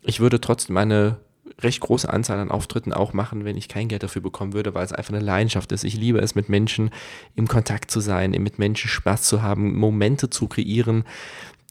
ich 0.03 0.21
würde 0.21 0.41
trotzdem 0.41 0.77
eine 0.77 1.17
recht 1.61 1.81
große 1.81 2.09
Anzahl 2.09 2.39
an 2.39 2.51
Auftritten 2.51 2.93
auch 2.93 3.13
machen, 3.13 3.45
wenn 3.45 3.57
ich 3.57 3.69
kein 3.69 3.89
Geld 3.89 4.03
dafür 4.03 4.23
bekommen 4.23 4.53
würde, 4.53 4.75
weil 4.75 4.85
es 4.85 4.93
einfach 4.93 5.15
eine 5.15 5.25
Leidenschaft 5.25 5.73
ist. 5.73 5.85
Ich 5.85 5.97
liebe 5.97 6.21
es, 6.21 6.35
mit 6.35 6.49
Menschen 6.49 6.91
im 7.35 7.49
Kontakt 7.49 7.91
zu 7.91 8.01
sein, 8.01 8.31
mit 8.33 8.59
Menschen 8.59 8.89
Spaß 8.89 9.23
zu 9.23 9.43
haben, 9.43 9.77
Momente 9.77 10.31
zu 10.31 10.49
kreieren, 10.49 11.05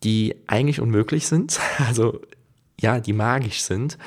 die 0.04 0.36
eigentlich 0.48 0.80
unmöglich 0.80 1.28
sind, 1.28 1.60
also 1.88 2.22
ja, 2.80 3.00
die 3.00 3.14
magisch 3.14 3.62
sind, 3.62 3.98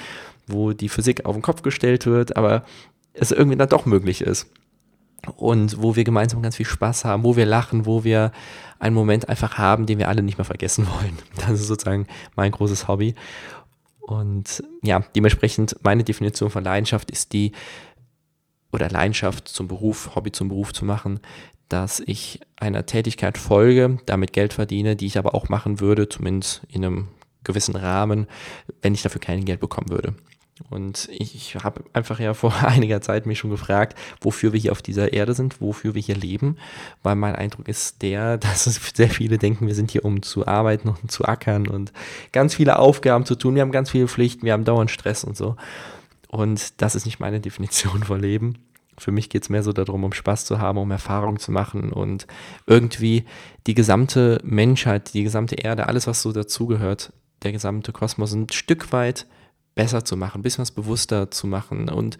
wo 0.47 0.73
die 0.73 0.89
Physik 0.89 1.25
auf 1.25 1.35
den 1.35 1.43
Kopf 1.43 1.63
gestellt 1.63 2.07
wird, 2.07 2.37
aber 2.37 2.65
es 3.13 3.31
irgendwie 3.31 3.57
dann 3.57 3.69
doch 3.69 3.87
möglich 3.87 4.21
ist. 4.21 4.51
Und 5.37 5.81
wo 5.81 5.97
wir 5.97 6.05
gemeinsam 6.05 6.43
ganz 6.43 6.57
viel 6.57 6.67
Spaß 6.67 7.07
haben, 7.07 7.25
wo 7.25 7.35
wir 7.35 7.47
lachen, 7.47 7.87
wo 7.87 8.05
wir 8.05 8.33
einen 8.79 8.95
Moment 8.95 9.29
einfach 9.29 9.57
haben, 9.57 9.87
den 9.87 9.99
wir 9.99 10.09
alle 10.09 10.23
nicht 10.23 10.37
mehr 10.37 10.45
vergessen 10.45 10.87
wollen. 10.87 11.19
Das 11.37 11.61
ist 11.61 11.69
sozusagen 11.69 12.07
mein 12.37 12.51
großes 12.51 12.89
Hobby. 12.89 13.15
Und 14.07 14.63
ja, 14.83 15.01
dementsprechend 15.17 15.77
meine 15.83 16.05
Definition 16.05 16.51
von 16.51 16.63
Leidenschaft 16.63 17.11
ist 17.11 17.33
die, 17.33 17.53
oder 18.73 18.91
Leidenschaft 18.91 19.49
zum 19.49 19.67
Beruf, 19.67 20.15
Hobby 20.15 20.31
zum 20.31 20.49
Beruf 20.49 20.73
zu 20.73 20.85
machen, 20.85 21.21
dass 21.69 22.01
ich 22.01 22.41
einer 22.57 22.85
Tätigkeit 22.87 23.39
folge, 23.39 23.99
damit 24.07 24.33
Geld 24.33 24.53
verdiene, 24.53 24.97
die 24.97 25.07
ich 25.07 25.19
aber 25.19 25.35
auch 25.35 25.49
machen 25.49 25.81
würde, 25.81 26.09
zumindest 26.09 26.63
in 26.69 26.85
einem 26.85 27.09
gewissen 27.45 27.77
Rahmen, 27.77 28.27
wenn 28.83 28.95
ich 28.95 29.03
dafür 29.03 29.21
kein 29.21 29.45
Geld 29.45 29.61
bekommen 29.61 29.89
würde. 29.89 30.15
Und 30.71 31.09
ich 31.11 31.57
habe 31.57 31.83
einfach 31.93 32.21
ja 32.21 32.33
vor 32.33 32.55
einiger 32.63 33.01
Zeit 33.01 33.27
mich 33.27 33.39
schon 33.39 33.51
gefragt, 33.51 33.99
wofür 34.21 34.53
wir 34.53 34.61
hier 34.61 34.73
auf 34.73 34.83
dieser 34.83 35.13
Erde 35.13 35.35
sind, 35.35 35.61
wofür 35.61 35.95
wir 35.95 36.03
hier 36.03 36.15
leben, 36.15 36.57
weil 37.03 37.17
mein 37.17 37.35
Eindruck 37.35 37.69
ist 37.69 38.03
der, 38.03 38.39
dass 38.39 38.65
sehr 38.65 39.11
viele 39.11 39.39
denken, 39.39 39.67
wir 39.67 39.75
sind 39.75 39.91
hier, 39.91 40.05
um 40.05 40.23
zu 40.23 40.47
arbeiten 40.47 40.89
und 40.89 41.11
zu 41.11 41.25
ackern 41.25 41.67
und 41.67 41.93
ganz 42.33 42.55
viele 42.55 42.79
Aufgaben 42.79 43.25
zu 43.25 43.35
tun. 43.35 43.55
Wir 43.55 43.63
haben 43.63 43.73
ganz 43.73 43.91
viele 43.91 44.09
Pflichten, 44.09 44.47
wir 44.47 44.53
haben 44.53 44.65
dauernd 44.65 44.91
Stress 44.91 45.25
und 45.25 45.37
so. 45.37 45.57
Und 46.29 46.81
das 46.81 46.95
ist 46.95 47.07
nicht 47.07 47.21
meine 47.21 47.41
Definition 47.43 48.05
von 48.05 48.21
Leben. 48.21 48.59
Für 48.97 49.11
mich 49.11 49.29
geht 49.29 49.43
es 49.43 49.49
mehr 49.49 49.65
so 49.65 49.73
darum, 49.73 50.05
um 50.05 50.13
Spaß 50.13 50.45
zu 50.45 50.61
haben, 50.61 50.79
um 50.79 50.89
Erfahrung 50.93 51.41
zu 51.41 51.51
machen 51.51 51.93
und 51.93 52.29
irgendwie 52.67 53.25
die 53.67 53.75
gesamte 53.75 54.41
Menschheit, 54.45 55.15
die 55.15 55.25
gesamte 55.25 55.57
Erde, 55.57 55.89
alles, 55.89 56.07
was 56.07 56.23
so 56.23 56.31
dazugehört, 56.31 57.13
der 57.43 57.51
gesamte 57.51 57.91
Kosmos 57.91 58.33
ein 58.33 58.47
Stück 58.51 58.93
weit 58.93 59.27
besser 59.75 60.05
zu 60.05 60.17
machen, 60.17 60.41
ein 60.41 60.43
bisschen 60.43 60.63
was 60.63 60.71
bewusster 60.71 61.31
zu 61.31 61.47
machen. 61.47 61.89
Und 61.89 62.19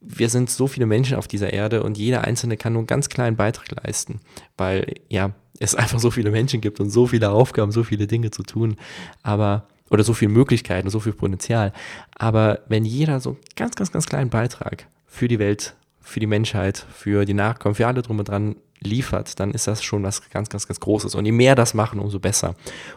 wir 0.00 0.28
sind 0.28 0.50
so 0.50 0.66
viele 0.66 0.86
Menschen 0.86 1.16
auf 1.16 1.28
dieser 1.28 1.52
Erde 1.52 1.82
und 1.82 1.98
jeder 1.98 2.24
Einzelne 2.24 2.56
kann 2.56 2.72
nur 2.72 2.80
einen 2.80 2.86
ganz 2.86 3.08
kleinen 3.08 3.36
Beitrag 3.36 3.70
leisten, 3.82 4.20
weil 4.56 4.94
ja, 5.08 5.32
es 5.58 5.74
einfach 5.74 5.98
so 5.98 6.10
viele 6.10 6.30
Menschen 6.30 6.60
gibt 6.60 6.80
und 6.80 6.90
so 6.90 7.06
viele 7.06 7.30
Aufgaben, 7.30 7.72
so 7.72 7.82
viele 7.82 8.06
Dinge 8.06 8.30
zu 8.30 8.42
tun, 8.42 8.76
aber 9.22 9.66
oder 9.88 10.02
so 10.02 10.14
viele 10.14 10.32
Möglichkeiten, 10.32 10.90
so 10.90 11.00
viel 11.00 11.12
Potenzial. 11.12 11.72
Aber 12.16 12.60
wenn 12.68 12.84
jeder 12.84 13.20
so 13.20 13.30
einen 13.30 13.38
ganz, 13.54 13.76
ganz, 13.76 13.92
ganz 13.92 14.06
kleinen 14.06 14.30
Beitrag 14.30 14.88
für 15.06 15.28
die 15.28 15.38
Welt, 15.38 15.76
für 16.00 16.20
die 16.20 16.26
Menschheit, 16.26 16.84
für 16.92 17.24
die 17.24 17.34
Nachkommen, 17.34 17.74
für 17.74 17.86
alle 17.86 18.02
drum 18.02 18.18
und 18.18 18.28
dran 18.28 18.56
liefert, 18.80 19.40
dann 19.40 19.52
ist 19.52 19.66
das 19.66 19.82
schon 19.82 20.02
was 20.02 20.28
ganz, 20.30 20.48
ganz, 20.48 20.66
ganz 20.66 20.80
Großes. 20.80 21.14
Und 21.14 21.24
je 21.24 21.32
mehr 21.32 21.54
das 21.54 21.74
machen, 21.74 22.00
umso 22.00 22.20
besser. 22.20 22.54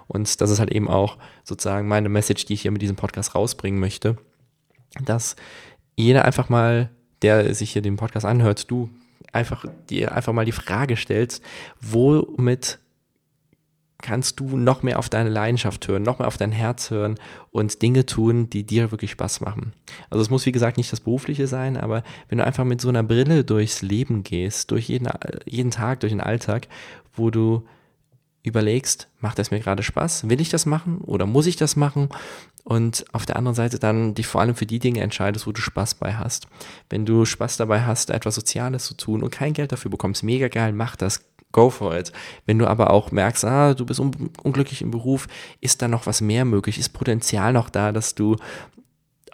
Und 0.07 0.41
das 0.41 0.49
ist 0.49 0.59
halt 0.59 0.71
eben 0.71 0.87
auch 0.87 1.17
sozusagen 1.43 1.87
meine 1.87 2.09
Message, 2.09 2.45
die 2.45 2.53
ich 2.53 2.61
hier 2.61 2.71
mit 2.71 2.81
diesem 2.81 2.95
Podcast 2.95 3.35
rausbringen 3.35 3.79
möchte, 3.79 4.17
dass 5.03 5.35
jeder 5.95 6.25
einfach 6.25 6.49
mal, 6.49 6.89
der 7.21 7.53
sich 7.53 7.71
hier 7.71 7.81
den 7.81 7.97
Podcast 7.97 8.25
anhört, 8.25 8.69
du 8.71 8.89
einfach 9.31 9.65
dir 9.89 10.15
einfach 10.15 10.33
mal 10.33 10.45
die 10.45 10.51
Frage 10.51 10.95
stellst, 10.97 11.43
womit 11.81 12.79
kannst 14.01 14.39
du 14.39 14.57
noch 14.57 14.81
mehr 14.81 14.97
auf 14.99 15.09
deine 15.09 15.29
Leidenschaft 15.29 15.87
hören, 15.87 16.03
noch 16.03 16.19
mehr 16.19 16.27
auf 16.27 16.37
dein 16.37 16.51
Herz 16.51 16.89
hören 16.89 17.15
und 17.51 17.81
Dinge 17.81 18.05
tun, 18.05 18.49
die 18.49 18.63
dir 18.65 18.91
wirklich 18.91 19.11
Spaß 19.11 19.41
machen. 19.41 19.73
Also 20.09 20.21
es 20.21 20.29
muss 20.29 20.45
wie 20.45 20.51
gesagt 20.51 20.77
nicht 20.77 20.91
das 20.91 21.01
Berufliche 21.01 21.47
sein, 21.47 21.75
aber 21.77 22.03
wenn 22.29 22.37
du 22.37 22.45
einfach 22.45 22.63
mit 22.63 22.79
so 22.81 22.89
einer 22.89 23.03
Brille 23.03 23.43
durchs 23.43 23.81
Leben 23.81 24.23
gehst, 24.23 24.71
durch 24.71 24.87
jeden, 24.87 25.09
jeden 25.45 25.71
Tag, 25.71 25.99
durch 25.99 26.11
den 26.11 26.21
Alltag, 26.21 26.67
wo 27.13 27.29
du 27.29 27.65
überlegst, 28.41 29.09
macht 29.19 29.37
das 29.37 29.51
mir 29.51 29.59
gerade 29.59 29.83
Spaß? 29.83 30.29
Will 30.29 30.39
ich 30.39 30.49
das 30.49 30.65
machen 30.65 30.99
oder 30.99 31.25
muss 31.25 31.45
ich 31.45 31.57
das 31.57 31.75
machen? 31.75 32.09
Und 32.63 33.05
auf 33.11 33.25
der 33.25 33.35
anderen 33.35 33.55
Seite 33.55 33.79
dann 33.79 34.13
dich 34.15 34.27
vor 34.27 34.41
allem 34.41 34.55
für 34.55 34.65
die 34.65 34.79
Dinge 34.79 35.01
entscheidest, 35.01 35.45
wo 35.45 35.51
du 35.51 35.59
Spaß 35.59 35.95
bei 35.95 36.13
hast. 36.15 36.47
Wenn 36.89 37.05
du 37.05 37.25
Spaß 37.25 37.57
dabei 37.57 37.81
hast, 37.81 38.11
etwas 38.11 38.35
Soziales 38.35 38.85
zu 38.85 38.95
tun 38.95 39.23
und 39.23 39.31
kein 39.31 39.53
Geld 39.53 39.71
dafür 39.71 39.91
bekommst, 39.91 40.23
mega 40.23 40.47
geil, 40.47 40.71
mach 40.71 40.95
das, 40.95 41.28
go 41.51 41.69
for 41.69 41.95
it. 41.97 42.11
Wenn 42.45 42.59
du 42.59 42.67
aber 42.67 42.91
auch 42.91 43.11
merkst, 43.11 43.45
ah, 43.45 43.73
du 43.73 43.85
bist 43.85 43.99
un 43.99 44.31
unglücklich 44.43 44.81
im 44.81 44.91
Beruf, 44.91 45.27
ist 45.61 45.81
da 45.81 45.87
noch 45.87 46.05
was 46.05 46.21
mehr 46.21 46.45
möglich? 46.45 46.77
Ist 46.77 46.89
Potenzial 46.89 47.53
noch 47.53 47.69
da, 47.69 47.91
dass 47.91 48.15
du 48.15 48.35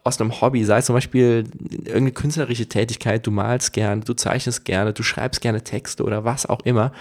aus 0.06 0.22
einem 0.22 0.40
Hobby, 0.40 0.64
sei 0.64 0.78
es 0.78 0.86
zum 0.86 0.94
Beispiel 0.94 1.46
irgendeine 1.60 2.12
künstlerische 2.12 2.70
Tätigkeit, 2.70 3.26
du 3.26 3.32
malst 3.32 3.74
gerne, 3.74 4.02
du 4.02 4.14
zeichnest 4.14 4.64
gerne, 4.64 4.94
du 4.94 5.02
schreibst 5.02 5.42
gerne 5.42 5.64
Texte 5.64 6.04
oder 6.04 6.24
was 6.24 6.46
auch 6.46 6.62
immer, 6.62 6.92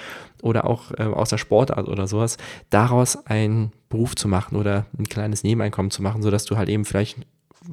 oder 0.43 0.65
auch 0.65 0.91
äh, 0.93 1.03
aus 1.03 1.29
der 1.29 1.37
Sportart 1.37 1.89
oder 1.89 2.07
sowas, 2.07 2.39
daraus 2.71 3.27
einen 3.27 3.73
Beruf 3.91 4.15
zu 4.17 4.27
machen 4.27 4.57
oder 4.57 4.87
ein 4.99 5.05
kleines 5.05 5.43
Nebeneinkommen 5.43 5.91
zu 5.91 6.03
machen, 6.03 6.23
sodass 6.23 6.47
du 6.47 6.57
halt 6.57 6.71
eben 6.71 6.87
vielleicht 6.87 7.19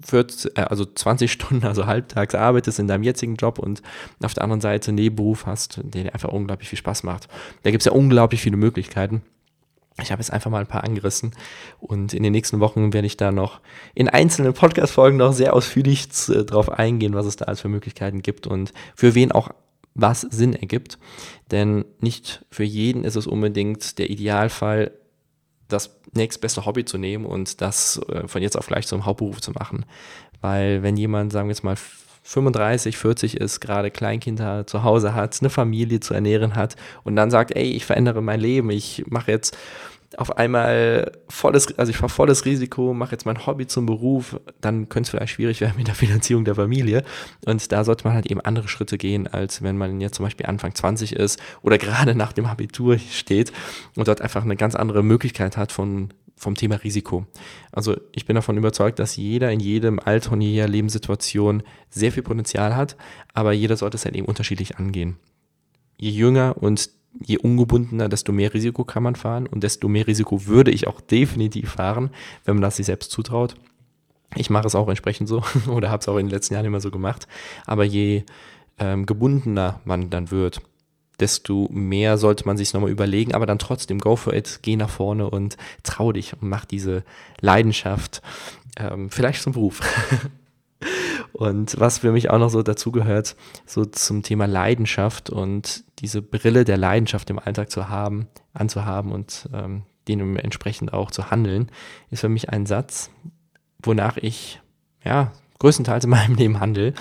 40, 0.06 0.58
äh, 0.58 0.62
also 0.62 0.86
20 0.86 1.32
Stunden, 1.32 1.66
also 1.66 1.86
halbtags 1.86 2.36
arbeitest 2.36 2.80
in 2.80 2.88
deinem 2.88 3.04
jetzigen 3.04 3.36
Job 3.36 3.60
und 3.60 3.82
auf 4.24 4.34
der 4.34 4.44
anderen 4.44 4.62
Seite 4.62 4.90
einen 4.90 4.96
Nebenberuf 4.96 5.46
hast, 5.46 5.80
der 5.84 6.04
dir 6.04 6.14
einfach 6.14 6.30
unglaublich 6.30 6.70
viel 6.70 6.80
Spaß 6.80 7.04
macht. 7.04 7.28
Da 7.64 7.72
gibt 7.72 7.82
es 7.82 7.86
ja 7.86 7.92
unglaublich 7.92 8.42
viele 8.42 8.58
Möglichkeiten. 8.58 9.22
Ich 10.02 10.12
habe 10.12 10.22
jetzt 10.22 10.32
einfach 10.32 10.50
mal 10.50 10.62
ein 10.62 10.68
paar 10.68 10.84
angerissen 10.84 11.32
und 11.80 12.14
in 12.14 12.24
den 12.24 12.32
nächsten 12.32 12.60
Wochen 12.60 12.94
werde 12.94 13.06
ich 13.06 13.18
da 13.18 13.32
noch 13.32 13.60
in 13.94 14.08
einzelnen 14.08 14.54
Podcast-Folgen 14.54 15.18
noch 15.18 15.34
sehr 15.34 15.54
ausführlich 15.54 16.08
äh, 16.30 16.44
drauf 16.44 16.70
eingehen, 16.70 17.14
was 17.14 17.26
es 17.26 17.36
da 17.36 17.46
als 17.46 17.62
für 17.62 17.70
Möglichkeiten 17.70 18.22
gibt 18.22 18.48
und 18.48 18.74
für 18.96 19.16
wen 19.16 19.32
auch 19.32 19.50
was 19.94 20.22
Sinn 20.22 20.54
ergibt. 20.54 20.98
Denn 21.52 21.86
nicht 22.00 22.46
für 22.50 22.64
jeden 22.64 23.04
ist 23.04 23.18
es 23.18 23.28
unbedingt 23.28 23.98
der 24.00 24.10
Idealfall, 24.10 24.92
das 25.72 26.00
nächstbeste 26.14 26.66
Hobby 26.66 26.86
zu 26.86 26.98
nehmen 26.98 27.26
und 27.26 27.62
das 27.62 28.02
äh, 28.10 28.28
von 28.28 28.42
jetzt 28.42 28.58
auf 28.58 28.68
gleich 28.68 28.88
zum 28.88 29.06
Hauptberuf 29.06 29.42
zu 29.42 29.52
machen. 29.52 29.86
Weil 30.42 30.84
wenn 30.84 30.98
jemand, 30.98 31.32
sagen 31.32 31.48
wir 31.48 31.54
jetzt 31.54 31.64
mal, 31.64 31.78
35, 32.24 32.98
40 32.98 33.38
ist, 33.38 33.62
gerade 33.62 33.90
Kleinkinder 33.90 34.68
zu 34.68 34.84
Hause 34.84 35.16
hat, 35.16 35.38
eine 35.42 35.50
Familie 35.50 36.00
zu 36.00 36.14
ernähren 36.14 36.56
hat 36.56 36.76
und 37.04 37.16
dann 37.16 37.32
sagt, 37.32 37.56
ey, 37.56 37.72
ich 37.72 37.86
verändere 37.86 38.22
mein 38.22 38.40
Leben, 38.40 38.70
ich 38.70 39.04
mache 39.08 39.32
jetzt 39.32 39.58
auf 40.18 40.38
einmal 40.38 41.12
volles, 41.30 41.78
also 41.78 41.90
ich 41.90 41.98
fahre 41.98 42.10
volles 42.10 42.46
Risiko, 42.46 42.94
mache 42.94 43.14
jetzt 43.14 43.26
mein 43.26 43.46
Hobby 43.46 43.66
zum 43.68 43.86
Beruf, 43.86 44.40
dann 44.60 44.90
könnte 44.90 45.08
es 45.08 45.10
vielleicht 45.12 45.34
schwierig 45.34 45.62
werden 45.62 45.76
mit 45.78 45.88
der 45.88 45.96
Finanzierung 45.96 46.44
der 46.44 46.56
Familie. 46.56 47.04
Und 47.46 47.72
da 47.72 47.84
sollte 47.84 48.04
man 48.06 48.14
halt 48.14 48.26
eben 48.26 48.42
andere 48.42 48.68
Schritte 48.68 48.98
gehen, 48.98 49.28
als 49.28 49.62
wenn 49.62 49.78
man 49.78 50.02
jetzt 50.02 50.16
zum 50.16 50.26
Beispiel 50.26 50.46
Anfang 50.46 50.76
20 50.76 51.14
ist 51.16 51.40
oder 51.62 51.78
gerade 51.78 52.16
nach 52.16 52.34
dem 52.34 52.46
Abitur 52.46 52.98
steht 52.98 53.54
und 53.96 54.08
dort 54.08 54.22
einfach 54.22 54.44
eine 54.44 54.56
ganz 54.58 54.76
andere 54.76 55.04
Möglichkeit 55.04 55.58
hat 55.58 55.72
von 55.72 56.14
vom 56.42 56.56
Thema 56.56 56.76
Risiko. 56.78 57.28
Also 57.72 57.96
ich 58.14 58.26
bin 58.26 58.36
davon 58.36 58.58
überzeugt, 58.58 58.98
dass 58.98 59.16
jeder 59.16 59.52
in 59.52 59.60
jedem 59.60 60.00
Alter 60.00 60.32
und 60.32 60.42
jeder 60.42 60.68
Lebenssituation 60.68 61.62
sehr 61.92 62.12
viel 62.12 62.24
Potenzial 62.24 62.76
hat, 62.76 62.98
aber 63.34 63.52
jeder 63.52 63.78
sollte 63.78 63.98
es 63.98 64.06
halt 64.06 64.16
eben 64.16 64.26
unterschiedlich 64.26 64.78
angehen. 64.78 65.18
Je 65.98 66.10
jünger 66.10 66.56
und 66.58 66.90
je 67.20 67.38
ungebundener, 67.38 68.10
desto 68.10 68.32
mehr 68.32 68.54
Risiko 68.54 68.84
kann 68.84 69.04
man 69.04 69.16
fahren 69.16 69.48
und 69.48 69.64
desto 69.64 69.88
mehr 69.88 70.08
Risiko 70.08 70.46
würde 70.46 70.72
ich 70.72 70.88
auch 70.88 71.02
definitiv 71.02 71.72
fahren, 71.72 72.12
wenn 72.46 72.56
man 72.56 72.62
das 72.62 72.78
sich 72.78 72.86
selbst 72.86 73.12
zutraut. 73.12 73.56
Ich 74.36 74.50
mache 74.50 74.68
es 74.68 74.76
auch 74.76 74.88
entsprechend 74.88 75.28
so 75.28 75.44
oder 75.70 75.90
habe 75.90 76.02
es 76.02 76.08
auch 76.08 76.18
in 76.18 76.28
den 76.28 76.34
letzten 76.34 76.54
Jahren 76.54 76.66
immer 76.66 76.82
so 76.82 76.92
gemacht. 76.92 77.28
Aber 77.66 77.84
je 77.84 78.24
ähm, 78.80 79.06
gebundener 79.06 79.82
man 79.84 80.10
dann 80.10 80.32
wird, 80.32 80.62
desto 81.20 81.68
mehr 81.72 82.18
sollte 82.18 82.46
man 82.46 82.58
sich 82.58 82.74
nochmal 82.74 82.90
überlegen, 82.90 83.34
aber 83.34 83.46
dann 83.46 83.60
trotzdem 83.60 84.00
go 84.00 84.16
for 84.16 84.34
it, 84.34 84.60
geh 84.64 84.76
nach 84.76 84.90
vorne 84.90 85.30
und 85.30 85.58
trau 85.84 86.12
dich 86.12 86.34
und 86.34 86.50
mach 86.50 86.66
diese 86.66 87.04
Leidenschaft 87.42 88.22
ähm, 88.78 89.10
vielleicht 89.10 89.44
zum 89.44 89.54
Beruf. 89.54 89.82
Und 91.34 91.80
was 91.80 92.00
für 92.00 92.12
mich 92.12 92.30
auch 92.30 92.40
noch 92.40 92.50
so 92.50 92.64
dazugehört, 92.64 93.36
so 93.66 93.86
zum 93.86 94.24
Thema 94.24 94.46
Leidenschaft 94.46 95.30
und 95.30 95.84
diese 96.00 96.22
Brille 96.22 96.66
der 96.66 96.78
Leidenschaft 96.78 97.30
im 97.30 97.40
Alltag 97.40 97.72
zu 97.72 97.90
haben, 97.90 98.28
anzuhaben 98.54 99.12
und 99.12 99.50
ähm, 99.54 99.84
entsprechend 100.08 100.92
auch 100.92 101.10
zu 101.10 101.32
handeln, 101.32 101.72
ist 102.10 102.22
für 102.22 102.30
mich 102.30 102.50
ein 102.50 102.66
Satz, 102.66 103.12
wonach 103.82 104.18
ich 104.18 104.60
ja 105.06 105.32
größtenteils 105.60 106.04
in 106.04 106.10
meinem 106.10 106.36
Leben 106.38 106.60
handle. 106.60 106.94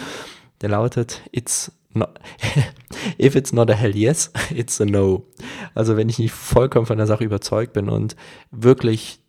Der 0.61 0.69
lautet: 0.69 1.23
It's 1.33 1.73
not, 1.93 2.21
if 3.19 3.35
it's 3.35 3.53
not 3.53 3.71
a 3.71 3.75
hell 3.75 3.97
yes, 3.97 4.31
it's 4.55 4.81
a 4.81 4.85
no. 4.85 5.27
Also 5.75 5.97
wenn 5.97 6.09
ich 6.09 6.19
nicht 6.19 6.33
vollkommen 6.33 6.87
von 6.87 6.99
der 6.99 7.07
Sache 7.07 7.25
überzeugt 7.25 7.73
bin 7.73 7.89
und 7.89 8.17
wirklich 8.51 9.21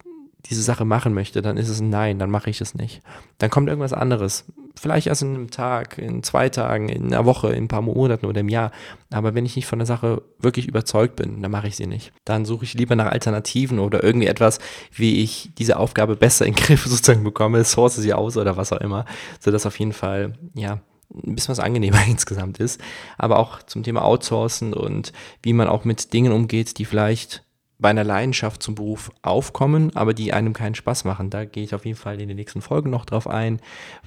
diese 0.45 0.61
Sache 0.61 0.85
machen 0.85 1.13
möchte, 1.13 1.41
dann 1.41 1.57
ist 1.57 1.69
es 1.69 1.79
ein 1.79 1.89
Nein, 1.89 2.19
dann 2.19 2.31
mache 2.31 2.49
ich 2.49 2.61
es 2.61 2.73
nicht. 2.73 3.01
Dann 3.37 3.49
kommt 3.49 3.69
irgendwas 3.69 3.93
anderes. 3.93 4.45
Vielleicht 4.79 5.07
erst 5.07 5.21
in 5.21 5.35
einem 5.35 5.51
Tag, 5.51 5.97
in 5.97 6.23
zwei 6.23 6.49
Tagen, 6.49 6.89
in 6.89 7.07
einer 7.07 7.25
Woche, 7.25 7.49
in 7.49 7.65
ein 7.65 7.67
paar 7.67 7.81
Monaten 7.81 8.25
oder 8.25 8.41
im 8.41 8.49
Jahr. 8.49 8.71
Aber 9.11 9.35
wenn 9.35 9.45
ich 9.45 9.55
nicht 9.55 9.67
von 9.67 9.79
der 9.79 9.85
Sache 9.85 10.23
wirklich 10.39 10.67
überzeugt 10.67 11.15
bin, 11.15 11.41
dann 11.41 11.51
mache 11.51 11.67
ich 11.67 11.75
sie 11.75 11.87
nicht. 11.87 12.11
Dann 12.25 12.45
suche 12.45 12.65
ich 12.65 12.73
lieber 12.73 12.95
nach 12.95 13.11
Alternativen 13.11 13.79
oder 13.79 14.03
irgendwie 14.03 14.27
etwas, 14.27 14.59
wie 14.93 15.21
ich 15.21 15.51
diese 15.57 15.77
Aufgabe 15.77 16.15
besser 16.15 16.45
in 16.45 16.53
den 16.53 16.63
Griff 16.63 16.83
sozusagen 16.85 17.23
bekomme, 17.23 17.63
source 17.63 17.97
sie 17.97 18.13
aus 18.13 18.37
oder 18.37 18.57
was 18.57 18.73
auch 18.73 18.81
immer, 18.81 19.05
sodass 19.39 19.65
auf 19.65 19.77
jeden 19.77 19.93
Fall, 19.93 20.33
ja, 20.55 20.79
ein 21.13 21.35
bisschen 21.35 21.51
was 21.51 21.59
angenehmer 21.59 22.03
insgesamt 22.07 22.59
ist. 22.59 22.81
Aber 23.17 23.39
auch 23.39 23.61
zum 23.63 23.83
Thema 23.83 24.03
Outsourcen 24.03 24.73
und 24.73 25.11
wie 25.43 25.53
man 25.53 25.67
auch 25.67 25.85
mit 25.85 26.13
Dingen 26.13 26.31
umgeht, 26.31 26.77
die 26.77 26.85
vielleicht 26.85 27.43
bei 27.81 27.89
einer 27.89 28.03
Leidenschaft 28.03 28.61
zum 28.61 28.75
Beruf 28.75 29.11
aufkommen, 29.23 29.95
aber 29.95 30.13
die 30.13 30.31
einem 30.31 30.53
keinen 30.53 30.75
Spaß 30.75 31.03
machen. 31.03 31.31
Da 31.31 31.45
gehe 31.45 31.63
ich 31.63 31.73
auf 31.73 31.85
jeden 31.85 31.97
Fall 31.97 32.21
in 32.21 32.27
den 32.27 32.37
nächsten 32.37 32.61
Folgen 32.61 32.91
noch 32.91 33.05
drauf 33.05 33.27
ein, 33.27 33.59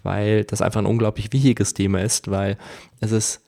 weil 0.04 0.44
das 0.44 0.62
einfach 0.62 0.80
ein 0.80 0.86
unglaublich 0.86 1.32
wichtiges 1.32 1.74
Thema 1.74 2.00
ist, 2.00 2.30
weil 2.30 2.56
es 3.00 3.10
ist 3.10 3.42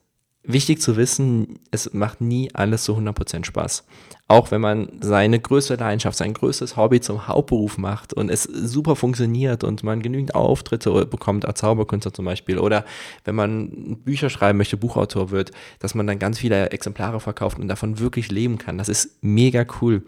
wichtig 0.46 0.80
zu 0.80 0.96
wissen, 0.96 1.58
es 1.70 1.92
macht 1.92 2.20
nie 2.20 2.50
alles 2.54 2.84
so 2.84 2.96
100% 2.96 3.44
Spaß. 3.44 3.84
Auch 4.28 4.50
wenn 4.50 4.60
man 4.60 4.88
seine 5.00 5.38
größte 5.38 5.76
Leidenschaft, 5.76 6.18
sein 6.18 6.34
größtes 6.34 6.76
Hobby 6.76 7.00
zum 7.00 7.28
Hauptberuf 7.28 7.78
macht 7.78 8.12
und 8.12 8.28
es 8.28 8.42
super 8.42 8.96
funktioniert 8.96 9.62
und 9.62 9.84
man 9.84 10.02
genügend 10.02 10.34
Auftritte 10.34 11.06
bekommt 11.06 11.44
als 11.44 11.60
Zauberkünstler 11.60 12.12
zum 12.12 12.24
Beispiel 12.24 12.58
oder 12.58 12.84
wenn 13.24 13.34
man 13.34 13.98
Bücher 14.04 14.28
schreiben 14.28 14.58
möchte, 14.58 14.76
Buchautor 14.76 15.30
wird, 15.30 15.52
dass 15.78 15.94
man 15.94 16.06
dann 16.06 16.18
ganz 16.18 16.38
viele 16.38 16.70
Exemplare 16.70 17.20
verkauft 17.20 17.58
und 17.58 17.68
davon 17.68 17.98
wirklich 17.98 18.30
leben 18.30 18.58
kann. 18.58 18.78
Das 18.78 18.88
ist 18.88 19.22
mega 19.22 19.64
cool. 19.80 20.02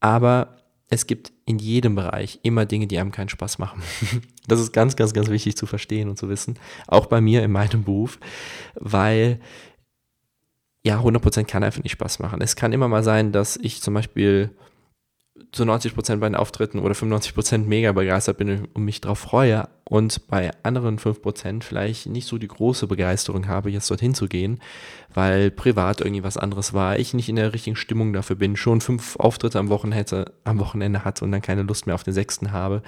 Aber 0.00 0.59
es 0.90 1.06
gibt 1.06 1.32
in 1.46 1.58
jedem 1.58 1.94
Bereich 1.94 2.40
immer 2.42 2.66
Dinge, 2.66 2.88
die 2.88 2.98
einem 2.98 3.12
keinen 3.12 3.28
Spaß 3.28 3.58
machen. 3.58 3.82
Das 4.48 4.58
ist 4.58 4.72
ganz, 4.72 4.96
ganz, 4.96 5.12
ganz 5.12 5.28
wichtig 5.28 5.56
zu 5.56 5.64
verstehen 5.64 6.08
und 6.08 6.16
zu 6.16 6.28
wissen. 6.28 6.58
Auch 6.88 7.06
bei 7.06 7.20
mir 7.20 7.44
in 7.44 7.52
meinem 7.52 7.84
Beruf, 7.84 8.18
weil 8.74 9.38
ja, 10.82 10.98
100% 10.98 11.44
kann 11.44 11.62
einfach 11.62 11.84
nicht 11.84 11.92
Spaß 11.92 12.18
machen. 12.18 12.40
Es 12.40 12.56
kann 12.56 12.72
immer 12.72 12.88
mal 12.88 13.04
sein, 13.04 13.30
dass 13.30 13.56
ich 13.56 13.80
zum 13.80 13.94
Beispiel 13.94 14.50
zu 15.52 15.64
90 15.64 15.94
Prozent 15.94 16.20
bei 16.20 16.28
den 16.28 16.34
Auftritten 16.34 16.78
oder 16.78 16.94
95 16.94 17.34
Prozent 17.34 17.68
mega 17.68 17.92
begeistert 17.92 18.38
bin 18.38 18.68
und 18.72 18.84
mich 18.84 19.00
darauf 19.00 19.18
freue 19.18 19.68
und 19.84 20.28
bei 20.28 20.50
anderen 20.62 20.98
5 20.98 21.20
Prozent 21.20 21.64
vielleicht 21.64 22.06
nicht 22.06 22.26
so 22.26 22.38
die 22.38 22.48
große 22.48 22.86
Begeisterung 22.86 23.48
habe, 23.48 23.70
jetzt 23.70 23.90
dorthin 23.90 24.14
zu 24.14 24.28
gehen, 24.28 24.60
weil 25.12 25.50
privat 25.50 26.00
irgendwie 26.00 26.22
was 26.22 26.36
anderes 26.36 26.72
war, 26.72 26.98
ich 26.98 27.14
nicht 27.14 27.28
in 27.28 27.36
der 27.36 27.52
richtigen 27.52 27.76
Stimmung 27.76 28.12
dafür 28.12 28.36
bin, 28.36 28.56
schon 28.56 28.80
fünf 28.80 29.16
Auftritte 29.16 29.58
am 29.58 29.68
Wochenende, 29.68 30.32
am 30.44 30.58
Wochenende 30.58 31.04
hatte 31.04 31.24
und 31.24 31.32
dann 31.32 31.42
keine 31.42 31.62
Lust 31.62 31.86
mehr 31.86 31.94
auf 31.94 32.04
den 32.04 32.14
sechsten 32.14 32.52
habe, 32.52 32.82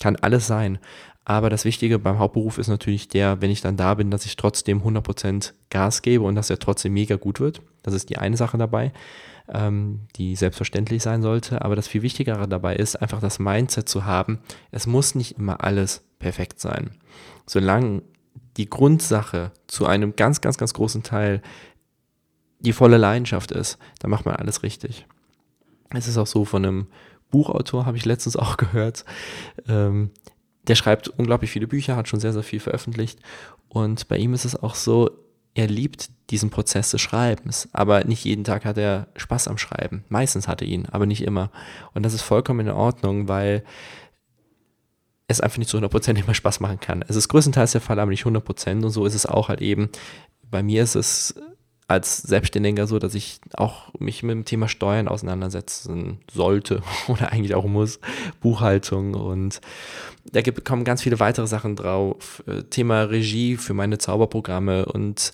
kann 0.00 0.16
alles 0.16 0.46
sein. 0.46 0.78
Aber 1.24 1.50
das 1.50 1.66
Wichtige 1.66 1.98
beim 1.98 2.18
Hauptberuf 2.18 2.56
ist 2.56 2.68
natürlich 2.68 3.08
der, 3.08 3.42
wenn 3.42 3.50
ich 3.50 3.60
dann 3.60 3.76
da 3.76 3.94
bin, 3.94 4.10
dass 4.10 4.24
ich 4.24 4.36
trotzdem 4.36 4.82
100% 4.82 5.52
Gas 5.68 6.00
gebe 6.00 6.24
und 6.24 6.34
dass 6.34 6.48
er 6.48 6.58
trotzdem 6.58 6.94
mega 6.94 7.16
gut 7.16 7.38
wird. 7.38 7.60
Das 7.82 7.92
ist 7.92 8.08
die 8.08 8.16
eine 8.16 8.38
Sache 8.38 8.56
dabei 8.56 8.92
ähm, 9.52 10.00
die 10.16 10.36
selbstverständlich 10.36 11.02
sein 11.02 11.22
sollte. 11.22 11.62
Aber 11.62 11.76
das 11.76 11.88
viel 11.88 12.02
Wichtigere 12.02 12.48
dabei 12.48 12.76
ist, 12.76 12.96
einfach 12.96 13.20
das 13.20 13.38
Mindset 13.38 13.88
zu 13.88 14.04
haben, 14.04 14.38
es 14.70 14.86
muss 14.86 15.14
nicht 15.14 15.38
immer 15.38 15.62
alles 15.64 16.04
perfekt 16.18 16.60
sein. 16.60 16.90
Solange 17.46 18.02
die 18.56 18.68
Grundsache 18.68 19.52
zu 19.66 19.86
einem 19.86 20.16
ganz, 20.16 20.40
ganz, 20.40 20.58
ganz 20.58 20.74
großen 20.74 21.02
Teil 21.02 21.42
die 22.60 22.72
volle 22.72 22.96
Leidenschaft 22.96 23.52
ist, 23.52 23.78
dann 24.00 24.10
macht 24.10 24.26
man 24.26 24.34
alles 24.36 24.62
richtig. 24.62 25.06
Es 25.90 26.08
ist 26.08 26.18
auch 26.18 26.26
so 26.26 26.44
von 26.44 26.64
einem 26.64 26.86
Buchautor, 27.30 27.86
habe 27.86 27.96
ich 27.96 28.04
letztens 28.04 28.36
auch 28.36 28.56
gehört. 28.58 29.04
Ähm, 29.68 30.10
der 30.66 30.74
schreibt 30.74 31.08
unglaublich 31.08 31.50
viele 31.50 31.66
Bücher, 31.66 31.96
hat 31.96 32.08
schon 32.08 32.20
sehr, 32.20 32.32
sehr 32.32 32.42
viel 32.42 32.60
veröffentlicht. 32.60 33.20
Und 33.68 34.08
bei 34.08 34.18
ihm 34.18 34.34
ist 34.34 34.44
es 34.44 34.60
auch 34.60 34.74
so, 34.74 35.10
er 35.58 35.66
liebt 35.66 36.10
diesen 36.30 36.50
Prozess 36.50 36.92
des 36.92 37.00
Schreibens, 37.00 37.68
aber 37.72 38.04
nicht 38.04 38.24
jeden 38.24 38.44
Tag 38.44 38.64
hat 38.64 38.78
er 38.78 39.08
Spaß 39.16 39.48
am 39.48 39.58
Schreiben. 39.58 40.04
Meistens 40.08 40.46
hat 40.46 40.62
er 40.62 40.68
ihn, 40.68 40.86
aber 40.86 41.04
nicht 41.04 41.22
immer. 41.22 41.50
Und 41.94 42.04
das 42.04 42.14
ist 42.14 42.22
vollkommen 42.22 42.60
in 42.60 42.72
Ordnung, 42.72 43.26
weil 43.26 43.64
es 45.26 45.40
einfach 45.40 45.58
nicht 45.58 45.68
zu 45.68 45.78
100% 45.78 46.16
immer 46.16 46.32
Spaß 46.32 46.60
machen 46.60 46.78
kann. 46.78 47.04
Es 47.08 47.16
ist 47.16 47.28
größtenteils 47.28 47.72
der 47.72 47.80
Fall, 47.80 47.98
aber 47.98 48.12
nicht 48.12 48.24
100% 48.24 48.84
und 48.84 48.90
so 48.90 49.04
ist 49.04 49.14
es 49.14 49.26
auch 49.26 49.48
halt 49.48 49.60
eben. 49.60 49.90
Bei 50.48 50.62
mir 50.62 50.84
ist 50.84 50.94
es 50.94 51.34
als 51.88 52.18
Selbstständiger 52.18 52.86
so, 52.86 52.98
dass 52.98 53.14
ich 53.14 53.40
auch 53.54 53.92
mich 53.98 54.22
mit 54.22 54.32
dem 54.32 54.44
Thema 54.44 54.68
Steuern 54.68 55.08
auseinandersetzen 55.08 56.20
sollte 56.30 56.82
oder 57.08 57.32
eigentlich 57.32 57.54
auch 57.54 57.64
muss, 57.64 57.98
Buchhaltung 58.40 59.14
und 59.14 59.60
da 60.30 60.42
kommen 60.42 60.84
ganz 60.84 61.02
viele 61.02 61.18
weitere 61.18 61.46
Sachen 61.46 61.74
drauf. 61.74 62.42
Äh, 62.46 62.64
Thema 62.64 63.04
Regie 63.04 63.56
für 63.56 63.72
meine 63.72 63.96
Zauberprogramme 63.96 64.84
und 64.84 65.32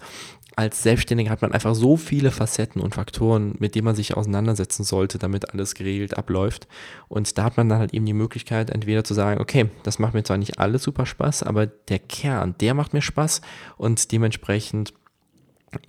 als 0.57 0.85
Selbstständiger 0.85 1.31
hat 1.31 1.43
man 1.43 1.51
einfach 1.51 1.75
so 1.75 1.97
viele 1.97 2.31
Facetten 2.31 2.81
und 2.81 2.95
Faktoren, 2.95 3.57
mit 3.59 3.75
denen 3.75 3.87
man 3.87 3.97
sich 3.97 4.17
auseinandersetzen 4.17 4.85
sollte, 4.85 5.19
damit 5.19 5.51
alles 5.51 5.75
geregelt 5.75 6.17
abläuft. 6.17 6.69
Und 7.09 7.37
da 7.37 7.43
hat 7.43 7.57
man 7.57 7.69
dann 7.69 7.81
halt 7.81 7.93
eben 7.93 8.07
die 8.07 8.13
Möglichkeit, 8.13 8.71
entweder 8.71 9.03
zu 9.03 9.15
sagen, 9.15 9.41
okay, 9.41 9.67
das 9.83 9.99
macht 9.99 10.15
mir 10.15 10.23
zwar 10.23 10.37
nicht 10.37 10.61
alles 10.61 10.85
super 10.85 11.07
Spaß, 11.07 11.43
aber 11.43 11.67
der 11.67 11.99
Kern, 11.99 12.55
der 12.61 12.75
macht 12.75 12.93
mir 12.93 13.03
Spaß 13.03 13.41
und 13.77 14.13
dementsprechend 14.13 14.95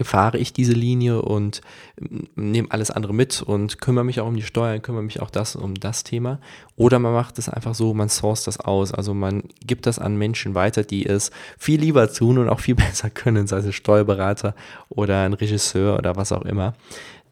fahre 0.02 0.38
ich 0.38 0.54
diese 0.54 0.74
Linie 0.74 1.22
und 1.22 1.62
ähm, 2.00 2.28
nehme 2.36 2.72
alles 2.72 2.92
andere 2.92 3.14
mit 3.14 3.42
und 3.42 3.80
kümmere 3.82 4.04
mich 4.04 4.20
auch 4.20 4.28
um 4.28 4.36
die 4.36 4.44
Steuern, 4.44 4.82
kümmere 4.82 5.04
mich 5.04 5.22
auch 5.22 5.30
das 5.30 5.56
um 5.56 5.76
das 5.76 6.04
Thema. 6.04 6.40
Oder 6.76 7.00
man 7.00 7.14
macht 7.14 7.40
es 7.40 7.50
einfach 7.50 7.76
so, 7.76 7.94
man 7.94 8.10
source 8.10 8.44
das 8.44 8.60
aus. 8.60 8.94
Also 8.94 9.14
man 9.14 9.44
gibt 9.66 9.86
das 9.86 10.00
an 10.00 10.18
Menschen 10.18 10.56
weiter, 10.56 10.84
die 10.84 11.06
es 11.06 11.32
viel 11.58 11.80
lieber 11.80 12.12
tun 12.12 12.38
und 12.38 12.50
auch 12.50 12.60
viel 12.60 12.76
besser 12.76 13.10
können, 13.10 13.48
sei 13.48 13.58
es 13.58 13.66
ein 13.66 13.74
Steuerberater 13.74 14.56
oder 14.90 15.24
ein 15.24 15.34
Regisseur 15.34 15.98
oder 15.98 16.16
was 16.16 16.32
auch 16.32 16.44
immer. 16.44 16.74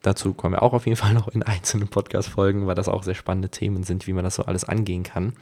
Dazu 0.02 0.34
kommen 0.34 0.54
wir 0.54 0.62
auch 0.62 0.74
auf 0.74 0.86
jeden 0.86 0.96
Fall 0.98 1.14
noch 1.14 1.28
in 1.28 1.42
einzelnen 1.42 1.88
Podcast-Folgen, 1.88 2.66
weil 2.66 2.74
das 2.74 2.88
auch 2.88 3.02
sehr 3.02 3.14
spannende 3.14 3.50
Themen 3.50 3.84
sind, 3.84 4.06
wie 4.06 4.12
man 4.12 4.24
das 4.24 4.36
so 4.36 4.44
alles 4.44 4.64
angehen 4.64 5.02
kann. 5.02 5.34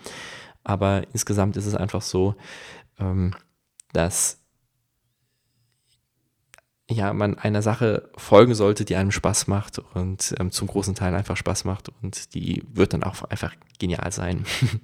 Aber 0.65 1.03
insgesamt 1.13 1.57
ist 1.57 1.67
es 1.67 1.75
einfach 1.75 2.03
so, 2.03 2.37
ähm, 2.99 3.35
dass 3.93 4.42
ja, 6.93 7.13
man 7.13 7.39
einer 7.39 7.63
Sache 7.63 8.11
folgen 8.17 8.55
sollte, 8.55 8.85
die 8.85 8.97
einem 8.97 9.11
Spaß 9.11 9.47
macht 9.47 9.81
und 9.95 10.35
ähm, 10.39 10.51
zum 10.51 10.69
großen 10.69 10.95
Teil 10.95 11.15
einfach 11.15 11.37
Spaß 11.37 11.65
macht 11.65 11.91
und 12.03 12.35
die 12.35 12.63
wird 12.73 12.93
dann 12.93 13.03
auch 13.03 13.23
einfach 13.25 13.55
genial 13.79 14.13
sein. 14.13 14.45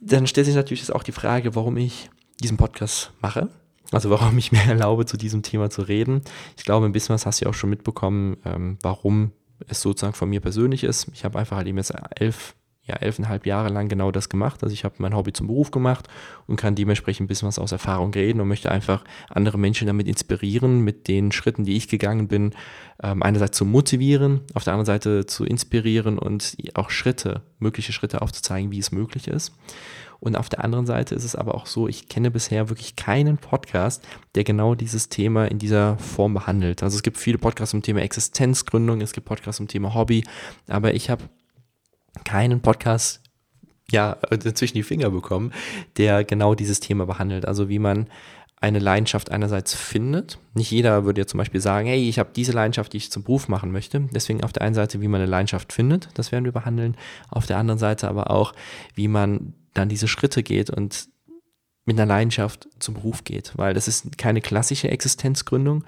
dann 0.00 0.26
stellt 0.26 0.46
sich 0.46 0.54
natürlich 0.54 0.92
auch 0.92 1.02
die 1.02 1.12
Frage, 1.12 1.54
warum 1.54 1.76
ich 1.76 2.10
diesen 2.40 2.56
Podcast 2.56 3.12
mache. 3.20 3.48
Also 3.92 4.10
warum 4.10 4.36
ich 4.38 4.52
mir 4.52 4.62
erlaube, 4.62 5.06
zu 5.06 5.16
diesem 5.16 5.42
Thema 5.42 5.70
zu 5.70 5.82
reden. 5.82 6.22
Ich 6.56 6.64
glaube, 6.64 6.86
ein 6.86 6.92
bisschen 6.92 7.14
was 7.14 7.26
hast 7.26 7.40
du 7.40 7.44
ja 7.44 7.50
auch 7.50 7.54
schon 7.54 7.70
mitbekommen, 7.70 8.38
ähm, 8.44 8.78
warum 8.82 9.32
es 9.68 9.80
sozusagen 9.80 10.14
von 10.14 10.28
mir 10.28 10.40
persönlich 10.40 10.84
ist. 10.84 11.08
Ich 11.12 11.24
habe 11.24 11.38
einfach 11.38 11.56
halt 11.56 11.68
eben 11.68 11.78
jetzt 11.78 11.94
elf 12.16 12.54
ja, 12.84 12.96
elfeinhalb 12.96 13.46
Jahre 13.46 13.68
lang 13.68 13.88
genau 13.88 14.10
das 14.10 14.28
gemacht. 14.28 14.62
Also 14.62 14.72
ich 14.72 14.84
habe 14.84 14.96
mein 14.98 15.14
Hobby 15.14 15.32
zum 15.32 15.46
Beruf 15.46 15.70
gemacht 15.70 16.08
und 16.46 16.56
kann 16.56 16.74
dementsprechend 16.74 17.24
ein 17.24 17.28
bisschen 17.28 17.46
was 17.46 17.60
aus 17.60 17.70
Erfahrung 17.70 18.12
reden 18.12 18.40
und 18.40 18.48
möchte 18.48 18.72
einfach 18.72 19.04
andere 19.28 19.56
Menschen 19.56 19.86
damit 19.86 20.08
inspirieren, 20.08 20.80
mit 20.80 21.06
den 21.06 21.30
Schritten, 21.30 21.64
die 21.64 21.76
ich 21.76 21.86
gegangen 21.86 22.26
bin, 22.26 22.54
ähm, 23.00 23.22
einerseits 23.22 23.56
zu 23.56 23.64
motivieren, 23.64 24.40
auf 24.54 24.64
der 24.64 24.72
anderen 24.72 24.86
Seite 24.86 25.26
zu 25.26 25.44
inspirieren 25.44 26.18
und 26.18 26.56
auch 26.74 26.90
Schritte, 26.90 27.42
mögliche 27.60 27.92
Schritte 27.92 28.20
aufzuzeigen, 28.20 28.72
wie 28.72 28.80
es 28.80 28.90
möglich 28.90 29.28
ist. 29.28 29.52
Und 30.18 30.36
auf 30.36 30.48
der 30.48 30.62
anderen 30.62 30.86
Seite 30.86 31.16
ist 31.16 31.24
es 31.24 31.34
aber 31.34 31.54
auch 31.54 31.66
so, 31.66 31.88
ich 31.88 32.08
kenne 32.08 32.30
bisher 32.30 32.68
wirklich 32.68 32.94
keinen 32.94 33.38
Podcast, 33.38 34.06
der 34.36 34.44
genau 34.44 34.76
dieses 34.76 35.08
Thema 35.08 35.46
in 35.46 35.58
dieser 35.58 35.98
Form 35.98 36.34
behandelt. 36.34 36.82
Also 36.84 36.96
es 36.96 37.02
gibt 37.02 37.16
viele 37.16 37.38
Podcasts 37.38 37.72
zum 37.72 37.82
Thema 37.82 38.02
Existenzgründung, 38.02 39.00
es 39.00 39.12
gibt 39.12 39.26
Podcasts 39.26 39.56
zum 39.56 39.66
Thema 39.66 39.94
Hobby, 39.94 40.22
aber 40.68 40.94
ich 40.94 41.10
habe 41.10 41.24
keinen 42.24 42.60
Podcast 42.60 43.20
ja 43.90 44.16
äh, 44.30 44.38
zwischen 44.38 44.74
die 44.74 44.82
Finger 44.82 45.10
bekommen, 45.10 45.52
der 45.96 46.24
genau 46.24 46.54
dieses 46.54 46.80
Thema 46.80 47.06
behandelt. 47.06 47.46
Also 47.46 47.68
wie 47.68 47.78
man 47.78 48.08
eine 48.62 48.78
Leidenschaft 48.78 49.32
einerseits 49.32 49.74
findet. 49.74 50.38
Nicht 50.54 50.70
jeder 50.70 51.04
würde 51.04 51.22
ja 51.22 51.26
zum 51.26 51.38
Beispiel 51.38 51.60
sagen, 51.60 51.88
hey, 51.88 52.08
ich 52.08 52.20
habe 52.20 52.30
diese 52.34 52.52
Leidenschaft, 52.52 52.92
die 52.92 52.98
ich 52.98 53.10
zum 53.10 53.24
Beruf 53.24 53.48
machen 53.48 53.72
möchte. 53.72 54.08
Deswegen 54.14 54.44
auf 54.44 54.52
der 54.52 54.62
einen 54.62 54.76
Seite, 54.76 55.00
wie 55.00 55.08
man 55.08 55.20
eine 55.20 55.28
Leidenschaft 55.28 55.72
findet, 55.72 56.10
das 56.14 56.30
werden 56.30 56.44
wir 56.44 56.52
behandeln. 56.52 56.96
Auf 57.28 57.46
der 57.46 57.58
anderen 57.58 57.80
Seite 57.80 58.08
aber 58.08 58.30
auch, 58.30 58.54
wie 58.94 59.08
man 59.08 59.54
dann 59.74 59.88
diese 59.88 60.06
Schritte 60.06 60.44
geht 60.44 60.70
und 60.70 61.08
mit 61.86 61.98
einer 61.98 62.06
Leidenschaft 62.06 62.68
zum 62.78 62.94
Beruf 62.94 63.24
geht, 63.24 63.52
weil 63.56 63.74
das 63.74 63.88
ist 63.88 64.16
keine 64.16 64.40
klassische 64.40 64.88
Existenzgründung. 64.88 65.84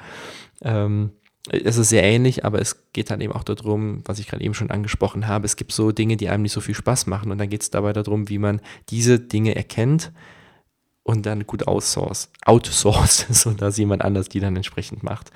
Ähm, 0.63 1.13
es 1.51 1.77
ist 1.77 1.91
sehr 1.91 2.03
ähnlich, 2.03 2.45
aber 2.45 2.61
es 2.61 2.91
geht 2.93 3.11
halt 3.11 3.21
eben 3.21 3.33
auch 3.33 3.45
darum, 3.45 4.03
was 4.07 4.19
ich 4.19 4.29
gerade 4.29 4.43
eben 4.43 4.55
schon 4.55 4.71
angesprochen 4.71 5.27
habe. 5.27 5.45
Es 5.45 5.57
gibt 5.57 5.73
so 5.73 5.93
Dinge, 5.93 6.17
die 6.17 6.29
einem 6.29 6.43
nicht 6.43 6.53
so 6.53 6.61
viel 6.61 6.75
Spaß 6.75 7.07
machen 7.07 7.31
und 7.31 7.39
dann 7.39 7.51
geht 7.51 7.63
es 7.63 7.71
dabei 7.71 7.93
darum, 7.93 8.29
wie 8.29 8.39
man 8.39 8.61
diese 8.89 9.21
Dinge 9.21 9.55
erkennt, 9.55 10.13
und 11.05 11.27
dann 11.27 11.47
gut 11.47 11.69
outsource, 11.69 12.31
outsourced, 12.45 13.27
sodass 13.31 13.79
jemand 13.79 14.03
anders 14.03 14.29
die 14.29 14.41
dann 14.41 14.57
entsprechend 14.57 15.05
macht. 15.05 15.31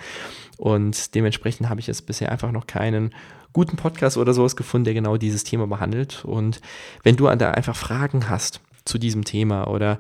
Und 0.57 1.15
dementsprechend 1.15 1.69
habe 1.69 1.79
ich 1.79 1.87
jetzt 1.87 2.07
bisher 2.07 2.33
einfach 2.33 2.51
noch 2.51 2.67
keinen 2.67 3.15
guten 3.53 3.77
Podcast 3.77 4.17
oder 4.17 4.35
sowas 4.35 4.57
gefunden, 4.57 4.87
der 4.87 4.95
genau 4.95 5.17
dieses 5.17 5.45
Thema 5.45 5.67
behandelt. 5.67 6.25
Und 6.25 6.61
wenn 7.05 7.17
du 7.17 7.27
da 7.37 7.53
einfach 7.53 7.77
Fragen 7.77 8.29
hast, 8.29 8.61
zu 8.89 8.99
diesem 8.99 9.25
Thema 9.25 9.69
oder 9.69 9.99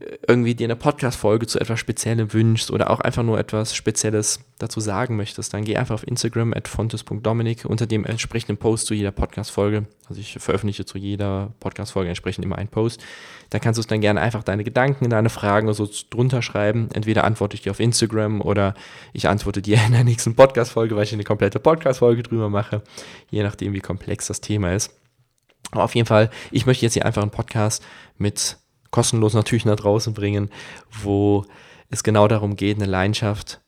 äh, 0.00 0.16
irgendwie 0.26 0.54
dir 0.54 0.66
eine 0.66 0.76
Podcast-Folge 0.76 1.46
zu 1.46 1.60
etwas 1.60 1.78
Speziellem 1.78 2.32
wünschst 2.32 2.70
oder 2.70 2.90
auch 2.90 3.00
einfach 3.00 3.22
nur 3.22 3.38
etwas 3.38 3.74
Spezielles 3.74 4.40
dazu 4.58 4.80
sagen 4.80 5.16
möchtest, 5.16 5.54
dann 5.54 5.64
geh 5.64 5.76
einfach 5.76 5.94
auf 5.94 6.06
Instagram 6.06 6.52
at 6.52 6.68
fontes.dominik 6.68 7.64
unter 7.64 7.86
dem 7.86 8.04
entsprechenden 8.04 8.56
Post 8.56 8.86
zu 8.86 8.94
jeder 8.94 9.10
Podcast-Folge. 9.10 9.86
Also 10.08 10.20
ich 10.20 10.36
veröffentliche 10.38 10.84
zu 10.84 10.98
jeder 10.98 11.52
Podcast-Folge 11.60 12.08
entsprechend 12.08 12.44
immer 12.44 12.56
einen 12.56 12.68
Post. 12.68 13.02
Da 13.50 13.58
kannst 13.58 13.78
du 13.78 13.80
es 13.80 13.86
dann 13.86 14.00
gerne 14.00 14.20
einfach 14.20 14.42
deine 14.42 14.64
Gedanken, 14.64 15.10
deine 15.10 15.30
Fragen 15.30 15.68
oder 15.68 15.74
so 15.74 15.88
drunter 16.10 16.42
schreiben. 16.42 16.88
Entweder 16.92 17.24
antworte 17.24 17.54
ich 17.54 17.62
dir 17.62 17.70
auf 17.70 17.80
Instagram 17.80 18.40
oder 18.40 18.74
ich 19.12 19.28
antworte 19.28 19.62
dir 19.62 19.78
in 19.86 19.92
der 19.92 20.04
nächsten 20.04 20.34
Podcast-Folge, 20.34 20.96
weil 20.96 21.04
ich 21.04 21.12
eine 21.12 21.24
komplette 21.24 21.60
Podcast-Folge 21.60 22.22
drüber 22.22 22.48
mache, 22.48 22.82
je 23.30 23.42
nachdem, 23.42 23.72
wie 23.72 23.80
komplex 23.80 24.26
das 24.26 24.40
Thema 24.40 24.74
ist. 24.74 24.99
Aber 25.70 25.84
auf 25.84 25.94
jeden 25.94 26.06
Fall, 26.06 26.30
ich 26.50 26.66
möchte 26.66 26.84
jetzt 26.84 26.94
hier 26.94 27.06
einfach 27.06 27.22
einen 27.22 27.30
Podcast 27.30 27.82
mit 28.18 28.58
kostenlos 28.90 29.34
natürlich 29.34 29.64
nach 29.64 29.76
draußen 29.76 30.14
bringen, 30.14 30.50
wo 30.90 31.44
es 31.90 32.02
genau 32.02 32.28
darum 32.28 32.56
geht, 32.56 32.76
eine 32.76 32.90
Leidenschaft 32.90 33.60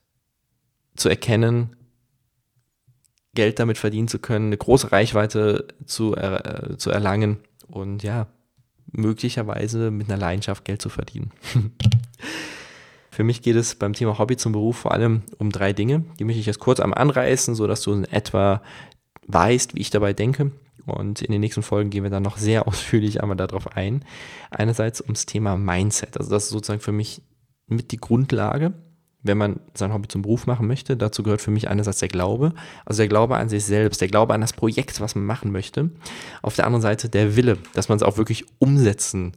zu 0.96 1.09
erkennen, 1.09 1.76
Geld 3.35 3.59
damit 3.59 3.78
verdienen 3.78 4.09
zu 4.09 4.18
können, 4.18 4.46
eine 4.46 4.59
große 4.59 4.92
Reichweite 4.92 5.68
zu, 5.87 6.14
äh, 6.16 6.76
zu 6.76 6.90
erlangen 6.90 7.38
und 7.66 8.02
ja, 8.02 8.26
möglicherweise 8.90 9.90
mit 9.90 10.09
einer 10.09 10.18
Leidenschaft 10.18 10.64
Geld 10.64 10.83
zu 10.83 10.90
verdienen. 10.90 11.33
Für 13.11 13.24
mich 13.24 13.42
geht 13.42 13.57
es 13.57 13.74
beim 13.74 13.92
Thema 13.92 14.18
Hobby 14.18 14.37
zum 14.37 14.52
Beruf 14.52 14.78
vor 14.78 14.92
allem 14.92 15.22
um 15.38 15.50
drei 15.50 15.72
Dinge. 15.72 16.05
Die 16.18 16.24
möchte 16.24 16.40
ich 16.40 16.46
jetzt 16.46 16.61
kurz 16.61 16.81
am 16.81 16.94
anreißen, 16.94 17.55
sodass 17.55 17.83
du 17.83 17.92
in 17.92 18.05
etwa 18.05 18.62
weißt, 19.26 19.74
wie 19.74 19.81
ich 19.81 19.90
dabei 19.90 20.14
denke. 20.14 20.50
Und 20.87 21.23
in 21.23 21.33
den 21.33 21.40
nächsten 21.40 21.62
Folgen 21.62 21.90
gehen 21.90 22.03
wir 22.03 22.11
dann 22.11 22.23
noch 22.23 22.38
sehr 22.38 22.66
ausführlich 22.68 23.23
einmal 23.23 23.37
darauf 23.37 23.77
ein. 23.77 24.05
Einerseits 24.51 25.01
ums 25.01 25.27
Thema 25.27 25.57
Mindset. 25.57 26.18
Also 26.18 26.31
das 26.31 26.45
ist 26.45 26.51
sozusagen 26.51 26.81
für 26.81 26.92
mich 26.92 27.23
mit 27.66 27.92
die 27.92 27.97
Grundlage, 27.97 28.73
wenn 29.23 29.38
man 29.38 29.61
sein 29.75 29.92
Hobby 29.92 30.09
zum 30.09 30.23
Beruf 30.23 30.47
machen 30.47 30.66
möchte. 30.66 30.97
Dazu 30.97 31.23
gehört 31.23 31.40
für 31.40 31.51
mich 31.51 31.68
einerseits 31.68 32.01
der 32.01 32.09
Glaube, 32.09 32.53
also 32.85 32.99
der 32.99 33.09
Glaube 33.09 33.37
an 33.37 33.49
sich 33.49 33.64
selbst, 33.64 34.01
der 34.01 34.09
Glaube 34.09 34.35
an 34.35 34.40
das 34.40 34.53
Projekt, 34.53 35.01
was 35.01 35.14
man 35.14 35.25
machen 35.25 35.53
möchte. 35.53 35.90
Auf 36.42 36.57
der 36.57 36.66
anderen 36.66 36.83
Seite 36.83 37.09
der 37.09 37.37
Wille, 37.37 37.59
dass 37.75 37.88
man 37.88 37.97
es 37.97 38.03
auch 38.03 38.16
wirklich 38.16 38.45
umsetzen 38.59 39.33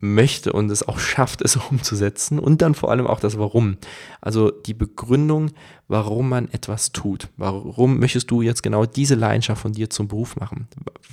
möchte 0.00 0.52
und 0.52 0.70
es 0.70 0.86
auch 0.86 0.98
schafft, 0.98 1.42
es 1.42 1.56
umzusetzen 1.70 2.38
und 2.38 2.62
dann 2.62 2.74
vor 2.74 2.90
allem 2.90 3.06
auch 3.06 3.20
das 3.20 3.38
Warum. 3.38 3.76
Also 4.20 4.50
die 4.50 4.74
Begründung, 4.74 5.50
warum 5.88 6.28
man 6.28 6.48
etwas 6.50 6.92
tut. 6.92 7.28
Warum 7.36 7.98
möchtest 8.00 8.30
du 8.30 8.42
jetzt 8.42 8.62
genau 8.62 8.86
diese 8.86 9.14
Leidenschaft 9.14 9.62
von 9.62 9.72
dir 9.72 9.90
zum 9.90 10.08
Beruf 10.08 10.36
machen? 10.36 10.68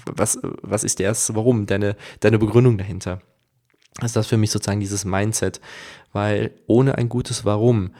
Was, 0.06 0.40
was 0.62 0.84
ist 0.84 1.00
das 1.00 1.36
Warum, 1.36 1.66
deine, 1.66 1.96
deine 2.22 2.40
Begründung 2.40 2.78
dahinter? 2.78 3.22
Das 3.96 4.12
ist 4.12 4.16
das 4.16 4.28
für 4.28 4.38
mich 4.38 4.52
sozusagen 4.52 4.80
dieses 4.80 5.06
Mindset, 5.06 5.60
weil 6.14 6.52
ohne 6.68 6.98
ein 6.98 7.10
gutes 7.10 7.46
Warum 7.46 7.92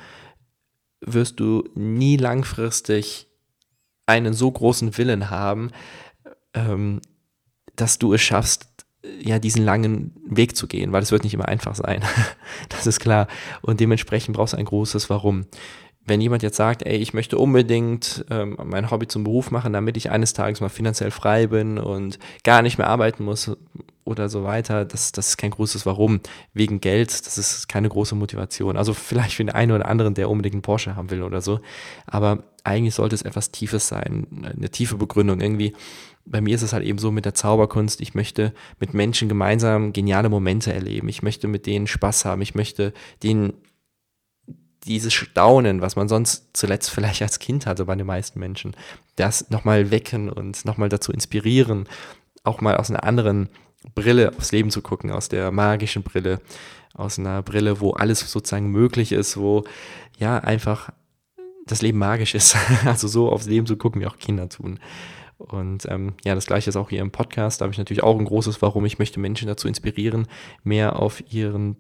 wirst 1.02 1.40
du 1.40 1.68
nie 1.76 2.18
langfristig 2.18 3.28
einen 4.06 4.34
so 4.34 4.50
großen 4.50 4.98
Willen 4.98 5.30
haben, 5.30 5.72
ähm, 6.54 7.02
dass 7.76 8.00
du 8.00 8.14
es 8.14 8.22
schaffst, 8.22 8.77
ja, 9.22 9.40
diesen 9.40 9.64
langen 9.64 10.14
Weg 10.26 10.56
zu 10.56 10.68
gehen, 10.68 10.92
weil 10.92 11.04
es 11.04 11.12
wird 11.12 11.24
nicht 11.24 11.34
immer 11.34 11.48
einfach 11.48 11.76
sein. 11.76 12.04
das 12.70 12.88
ist 12.88 13.00
klar. 13.00 13.28
Und 13.62 13.80
dementsprechend 13.80 14.36
brauchst 14.36 14.54
du 14.54 14.58
ein 14.58 14.66
großes 14.66 15.10
Warum. 15.10 15.46
Wenn 16.06 16.22
jemand 16.22 16.42
jetzt 16.42 16.56
sagt, 16.56 16.84
ey, 16.84 16.96
ich 16.96 17.14
möchte 17.14 17.38
unbedingt 17.38 18.26
ähm, 18.30 18.58
mein 18.64 18.90
Hobby 18.90 19.08
zum 19.08 19.26
Beruf 19.26 19.52
machen, 19.52 19.74
damit 19.74 19.98
ich 19.98 20.10
eines 20.10 20.34
Tages 20.34 20.62
mal 20.62 20.70
finanziell 20.70 21.12
frei 21.12 21.48
bin 21.48 21.78
und 21.78 22.18
gar 22.44 22.62
nicht 22.62 22.78
mehr 22.78 22.88
arbeiten 22.88 23.26
muss 23.26 23.52
oder 24.06 24.30
so 24.30 24.46
weiter, 24.46 24.86
das, 24.86 25.12
das 25.12 25.30
ist 25.30 25.38
kein 25.38 25.52
großes 25.52 25.86
Warum. 25.86 26.22
Wegen 26.54 26.80
Geld, 26.80 27.26
das 27.26 27.38
ist 27.38 27.68
keine 27.68 27.90
große 27.90 28.16
Motivation. 28.16 28.78
Also 28.78 28.94
vielleicht 28.94 29.36
für 29.36 29.44
den 29.44 29.54
einen 29.54 29.74
oder 29.74 29.86
anderen, 29.86 30.14
der 30.14 30.30
unbedingt 30.30 30.56
einen 30.56 30.62
Porsche 30.62 30.96
haben 30.96 31.12
will 31.12 31.24
oder 31.24 31.42
so. 31.42 31.60
Aber 32.06 32.44
eigentlich 32.68 32.96
sollte 32.96 33.16
es 33.16 33.22
etwas 33.22 33.52
Tiefes 33.52 33.88
sein, 33.88 34.52
eine 34.56 34.70
tiefe 34.70 34.98
Begründung. 34.98 35.40
Irgendwie, 35.40 35.74
bei 36.26 36.42
mir 36.42 36.56
ist 36.56 36.62
es 36.62 36.74
halt 36.74 36.84
eben 36.84 37.00
so 37.00 37.12
mit 37.12 37.26
der 37.26 37.34
Zauberkunst, 37.34 38.02
ich 38.02 38.14
möchte 38.14 38.54
mit 38.80 38.94
Menschen 38.94 39.30
gemeinsam 39.30 39.94
geniale 39.94 40.30
Momente 40.30 40.74
erleben. 40.74 41.08
Ich 41.08 41.24
möchte 41.24 41.48
mit 41.48 41.66
denen 41.66 41.88
Spaß 41.88 42.26
haben. 42.26 42.42
Ich 42.42 42.56
möchte 42.56 42.94
denen 43.24 43.54
dieses 44.86 45.14
Staunen, 45.14 45.82
was 45.82 45.96
man 45.96 46.08
sonst 46.08 46.50
zuletzt 46.54 46.90
vielleicht 46.90 47.22
als 47.22 47.40
Kind 47.40 47.66
hatte 47.66 47.86
bei 47.86 47.96
den 47.96 48.08
meisten 48.08 48.40
Menschen, 48.40 48.76
das 49.16 49.50
nochmal 49.50 49.92
wecken 49.92 50.30
und 50.30 50.66
nochmal 50.66 50.90
dazu 50.90 51.12
inspirieren, 51.12 51.88
auch 52.44 52.62
mal 52.62 52.78
aus 52.78 52.90
einer 52.90 53.04
anderen 53.04 53.50
Brille 53.96 54.34
aufs 54.38 54.52
Leben 54.52 54.72
zu 54.72 54.82
gucken, 54.82 55.12
aus 55.12 55.30
der 55.30 55.52
magischen 55.52 56.04
Brille, 56.04 56.40
aus 56.94 57.20
einer 57.20 57.42
Brille, 57.44 57.80
wo 57.80 57.92
alles 57.92 58.20
sozusagen 58.20 58.70
möglich 58.72 59.12
ist, 59.12 59.38
wo 59.38 59.64
ja 60.18 60.38
einfach 60.40 60.92
das 61.72 61.82
Leben 61.82 61.98
magisch 61.98 62.36
ist. 62.36 62.56
Also 62.86 63.08
so 63.08 63.32
aufs 63.32 63.48
Leben 63.48 63.68
zu 63.68 63.78
gucken, 63.78 64.02
wie 64.02 64.08
auch 64.08 64.18
Kinder 64.18 64.50
tun. 64.50 64.80
Und 65.38 65.86
ähm, 65.90 66.14
ja, 66.26 66.34
das 66.36 66.48
gleiche 66.48 66.70
ist 66.70 66.76
auch 66.76 66.90
hier 66.90 67.02
im 67.02 67.12
Podcast. 67.12 67.62
Da 67.62 67.66
habe 67.66 67.72
ich 67.72 67.78
natürlich 67.78 68.04
auch 68.04 68.18
ein 68.18 68.26
großes 68.26 68.62
Warum. 68.62 68.86
Ich 68.86 69.00
möchte 69.00 69.20
Menschen 69.20 69.48
dazu 69.48 69.68
inspirieren, 69.68 70.28
mehr 70.64 71.00
auf 71.00 71.24
ihren, 71.32 71.78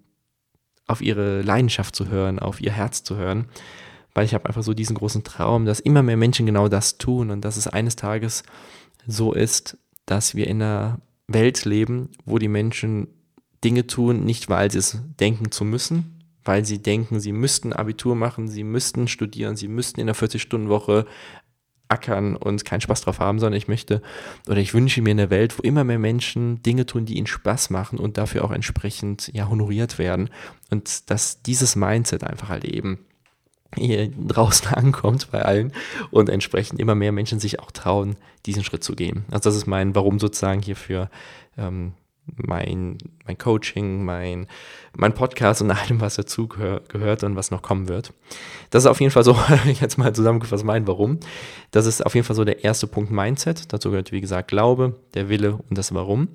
auf 0.85 1.01
ihre 1.01 1.41
Leidenschaft 1.41 1.95
zu 1.95 2.07
hören, 2.07 2.39
auf 2.39 2.61
ihr 2.61 2.71
Herz 2.71 3.03
zu 3.03 3.15
hören. 3.15 3.47
Weil 4.13 4.25
ich 4.25 4.33
habe 4.33 4.45
einfach 4.45 4.63
so 4.63 4.73
diesen 4.73 4.95
großen 4.95 5.23
Traum, 5.23 5.65
dass 5.65 5.79
immer 5.79 6.03
mehr 6.03 6.17
Menschen 6.17 6.45
genau 6.45 6.67
das 6.67 6.97
tun 6.97 7.31
und 7.31 7.41
dass 7.41 7.57
es 7.57 7.67
eines 7.67 7.95
Tages 7.95 8.43
so 9.07 9.33
ist, 9.33 9.77
dass 10.05 10.35
wir 10.35 10.47
in 10.47 10.61
einer 10.61 10.99
Welt 11.27 11.65
leben, 11.65 12.09
wo 12.25 12.37
die 12.37 12.47
Menschen 12.47 13.07
Dinge 13.63 13.87
tun, 13.87 14.23
nicht 14.23 14.49
weil 14.49 14.71
sie 14.71 14.77
es 14.77 14.99
denken 15.19 15.51
zu 15.51 15.65
müssen, 15.65 16.16
weil 16.47 16.65
sie 16.65 16.81
denken, 16.81 17.19
sie 17.19 17.31
müssten 17.31 17.73
Abitur 17.73 18.15
machen, 18.15 18.47
sie 18.47 18.63
müssten 18.63 19.07
studieren, 19.07 19.55
sie 19.55 19.67
müssten 19.67 19.99
in 19.99 20.07
einer 20.07 20.15
40-Stunden-Woche 20.15 21.05
ackern 21.89 22.35
und 22.35 22.65
keinen 22.65 22.81
Spaß 22.81 23.01
drauf 23.01 23.19
haben, 23.19 23.39
sondern 23.39 23.57
ich 23.57 23.67
möchte 23.67 24.01
oder 24.47 24.57
ich 24.57 24.73
wünsche 24.73 25.01
mir 25.01 25.11
eine 25.11 25.29
Welt, 25.29 25.57
wo 25.57 25.61
immer 25.61 25.83
mehr 25.83 25.99
Menschen 25.99 26.61
Dinge 26.61 26.85
tun, 26.85 27.05
die 27.05 27.17
ihnen 27.17 27.27
Spaß 27.27 27.69
machen 27.69 27.99
und 27.99 28.17
dafür 28.17 28.43
auch 28.43 28.51
entsprechend 28.51 29.31
ja 29.33 29.47
honoriert 29.47 29.97
werden 29.97 30.29
und 30.69 31.09
dass 31.09 31.41
dieses 31.43 31.75
Mindset 31.75 32.23
einfach 32.23 32.49
halt 32.49 32.65
eben 32.65 32.99
hier 33.75 34.09
draußen 34.09 34.67
ankommt 34.73 35.29
bei 35.31 35.43
allen 35.43 35.73
und 36.11 36.29
entsprechend 36.29 36.79
immer 36.79 36.95
mehr 36.95 37.11
Menschen 37.11 37.39
sich 37.39 37.59
auch 37.59 37.71
trauen, 37.71 38.15
diesen 38.45 38.63
Schritt 38.63 38.83
zu 38.83 38.95
gehen. 38.95 39.25
Also 39.31 39.49
das 39.49 39.55
ist 39.55 39.67
mein 39.67 39.95
Warum 39.95 40.19
sozusagen 40.19 40.61
hier 40.61 40.75
für 40.75 41.09
ähm, 41.57 41.93
mein, 42.35 42.97
mein 43.25 43.37
Coaching, 43.37 44.03
mein, 44.03 44.47
mein 44.95 45.13
Podcast 45.13 45.61
und 45.61 45.71
allem, 45.71 46.01
was 46.01 46.15
dazu 46.15 46.47
gehört 46.47 47.23
und 47.23 47.35
was 47.35 47.51
noch 47.51 47.61
kommen 47.61 47.87
wird. 47.87 48.13
Das 48.69 48.83
ist 48.83 48.87
auf 48.87 48.99
jeden 48.99 49.11
Fall 49.11 49.23
so, 49.23 49.37
jetzt 49.65 49.97
mal 49.97 50.13
zusammengefasst 50.13 50.63
mein 50.63 50.87
Warum. 50.87 51.19
Das 51.71 51.85
ist 51.85 52.05
auf 52.05 52.15
jeden 52.15 52.25
Fall 52.25 52.35
so 52.35 52.45
der 52.45 52.63
erste 52.63 52.87
Punkt 52.87 53.11
Mindset. 53.11 53.71
Dazu 53.73 53.89
gehört, 53.89 54.11
wie 54.11 54.21
gesagt, 54.21 54.49
Glaube, 54.49 54.95
der 55.13 55.29
Wille 55.29 55.59
und 55.69 55.77
das 55.77 55.93
Warum. 55.93 56.29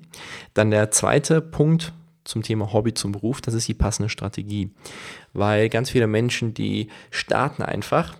Dann 0.53 0.71
der 0.71 0.91
zweite 0.91 1.41
Punkt 1.41 1.93
zum 2.23 2.41
Thema 2.41 2.71
Hobby 2.71 2.93
zum 2.93 3.11
Beruf, 3.11 3.41
das 3.41 3.53
ist 3.53 3.67
die 3.67 3.73
passende 3.73 4.09
Strategie. 4.09 4.71
Weil 5.33 5.67
ganz 5.67 5.89
viele 5.89 6.07
Menschen, 6.07 6.53
die 6.53 6.87
starten 7.11 7.63
einfach 7.63 8.15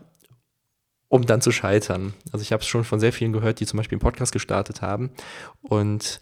um 1.14 1.28
dann 1.28 1.42
zu 1.42 1.52
scheitern. 1.52 2.16
Also 2.32 2.42
ich 2.42 2.52
habe 2.52 2.62
es 2.62 2.68
schon 2.68 2.84
von 2.84 3.00
sehr 3.00 3.14
vielen 3.14 3.34
gehört, 3.34 3.60
die 3.60 3.68
zum 3.68 3.78
Beispiel 3.78 3.98
einen 3.98 4.02
Podcast 4.02 4.32
gestartet 4.32 4.82
haben 4.82 5.12
und 5.62 6.20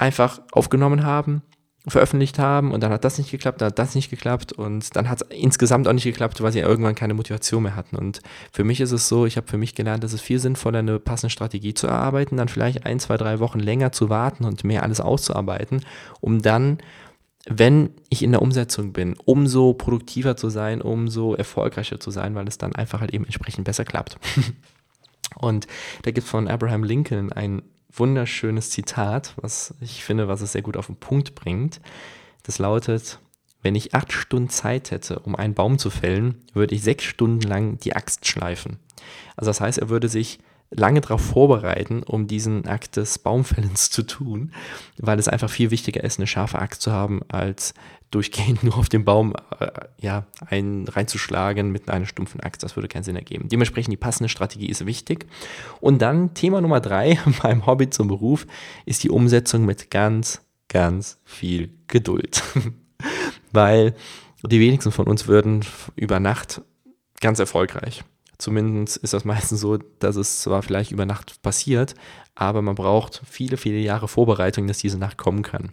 einfach 0.00 0.40
aufgenommen 0.52 1.04
haben, 1.04 1.42
veröffentlicht 1.86 2.38
haben 2.38 2.72
und 2.72 2.82
dann 2.82 2.92
hat 2.92 3.04
das 3.04 3.18
nicht 3.18 3.30
geklappt, 3.30 3.60
dann 3.60 3.66
hat 3.66 3.78
das 3.78 3.94
nicht 3.94 4.10
geklappt 4.10 4.52
und 4.52 4.96
dann 4.96 5.08
hat 5.08 5.22
es 5.22 5.28
insgesamt 5.30 5.88
auch 5.88 5.92
nicht 5.92 6.04
geklappt, 6.04 6.42
weil 6.42 6.52
sie 6.52 6.60
irgendwann 6.60 6.94
keine 6.94 7.14
Motivation 7.14 7.62
mehr 7.62 7.76
hatten. 7.76 7.96
Und 7.96 8.20
für 8.52 8.64
mich 8.64 8.80
ist 8.80 8.92
es 8.92 9.08
so, 9.08 9.24
ich 9.24 9.36
habe 9.36 9.46
für 9.46 9.56
mich 9.56 9.74
gelernt, 9.74 10.04
dass 10.04 10.12
es 10.12 10.20
viel 10.20 10.38
sinnvoller, 10.38 10.80
eine 10.80 10.98
passende 10.98 11.30
Strategie 11.30 11.72
zu 11.72 11.86
erarbeiten, 11.86 12.36
dann 12.36 12.48
vielleicht 12.48 12.84
ein, 12.84 13.00
zwei, 13.00 13.16
drei 13.16 13.38
Wochen 13.40 13.60
länger 13.60 13.92
zu 13.92 14.10
warten 14.10 14.44
und 14.44 14.64
mehr 14.64 14.82
alles 14.82 15.00
auszuarbeiten, 15.00 15.84
um 16.20 16.42
dann 16.42 16.78
wenn 17.46 17.94
ich 18.10 18.22
in 18.22 18.32
der 18.32 18.42
Umsetzung 18.42 18.92
bin, 18.92 19.16
umso 19.24 19.72
produktiver 19.72 20.36
zu 20.36 20.50
sein, 20.50 20.82
umso 20.82 21.34
erfolgreicher 21.34 21.98
zu 21.98 22.10
sein, 22.10 22.34
weil 22.34 22.46
es 22.46 22.58
dann 22.58 22.74
einfach 22.74 23.00
halt 23.00 23.14
eben 23.14 23.24
entsprechend 23.24 23.64
besser 23.64 23.86
klappt. 23.86 24.18
und 25.36 25.66
da 26.02 26.10
gibt 26.10 26.26
es 26.26 26.30
von 26.30 26.48
Abraham 26.48 26.84
Lincoln 26.84 27.32
ein 27.32 27.62
wunderschönes 27.92 28.70
Zitat, 28.70 29.34
was 29.40 29.74
ich 29.80 30.04
finde, 30.04 30.28
was 30.28 30.40
es 30.40 30.52
sehr 30.52 30.62
gut 30.62 30.76
auf 30.76 30.86
den 30.86 30.96
Punkt 30.96 31.34
bringt. 31.34 31.80
Das 32.42 32.58
lautet, 32.58 33.20
wenn 33.62 33.74
ich 33.74 33.94
acht 33.94 34.12
Stunden 34.12 34.48
Zeit 34.48 34.90
hätte, 34.90 35.18
um 35.20 35.36
einen 35.36 35.54
Baum 35.54 35.78
zu 35.78 35.90
fällen, 35.90 36.42
würde 36.52 36.74
ich 36.74 36.82
sechs 36.82 37.04
Stunden 37.04 37.46
lang 37.46 37.78
die 37.78 37.94
Axt 37.94 38.26
schleifen. 38.26 38.78
Also 39.36 39.50
das 39.50 39.60
heißt, 39.60 39.78
er 39.78 39.88
würde 39.88 40.08
sich 40.08 40.38
lange 40.70 41.00
darauf 41.00 41.20
vorbereiten, 41.20 42.02
um 42.02 42.26
diesen 42.26 42.66
Akt 42.66 42.96
des 42.96 43.18
Baumfällens 43.18 43.90
zu 43.90 44.02
tun, 44.02 44.52
weil 44.98 45.18
es 45.18 45.28
einfach 45.28 45.50
viel 45.50 45.70
wichtiger 45.70 46.04
ist, 46.04 46.18
eine 46.18 46.26
scharfe 46.26 46.58
Axt 46.58 46.82
zu 46.82 46.92
haben, 46.92 47.20
als 47.28 47.74
durchgehend 48.10 48.62
nur 48.64 48.76
auf 48.76 48.88
den 48.88 49.04
Baum 49.04 49.34
äh, 49.58 49.68
ja, 50.00 50.26
ein, 50.46 50.86
reinzuschlagen 50.88 51.70
mit 51.70 51.88
einer 51.90 52.06
stumpfen 52.06 52.40
Axt. 52.40 52.62
Das 52.62 52.76
würde 52.76 52.88
keinen 52.88 53.02
Sinn 53.02 53.16
ergeben. 53.16 53.48
Dementsprechend 53.48 53.92
die 53.92 53.96
passende 53.96 54.28
Strategie 54.28 54.68
ist 54.68 54.86
wichtig. 54.86 55.26
Und 55.80 56.00
dann 56.02 56.34
Thema 56.34 56.60
Nummer 56.60 56.80
drei 56.80 57.18
beim 57.42 57.66
Hobby 57.66 57.90
zum 57.90 58.08
Beruf 58.08 58.46
ist 58.86 59.02
die 59.02 59.10
Umsetzung 59.10 59.64
mit 59.64 59.90
ganz, 59.90 60.42
ganz 60.68 61.18
viel 61.24 61.70
Geduld. 61.88 62.42
weil 63.52 63.94
die 64.42 64.60
wenigsten 64.60 64.92
von 64.92 65.06
uns 65.06 65.26
würden 65.26 65.64
über 65.96 66.20
Nacht 66.20 66.62
ganz 67.20 67.38
erfolgreich. 67.38 68.04
Zumindest 68.40 68.96
ist 68.96 69.12
das 69.12 69.24
meistens 69.24 69.60
so, 69.60 69.76
dass 69.76 70.16
es 70.16 70.40
zwar 70.40 70.62
vielleicht 70.62 70.92
über 70.92 71.04
Nacht 71.04 71.42
passiert, 71.42 71.94
aber 72.34 72.62
man 72.62 72.74
braucht 72.74 73.22
viele, 73.28 73.56
viele 73.56 73.78
Jahre 73.78 74.08
Vorbereitung, 74.08 74.66
dass 74.66 74.78
diese 74.78 74.98
Nacht 74.98 75.18
kommen 75.18 75.42
kann. 75.42 75.72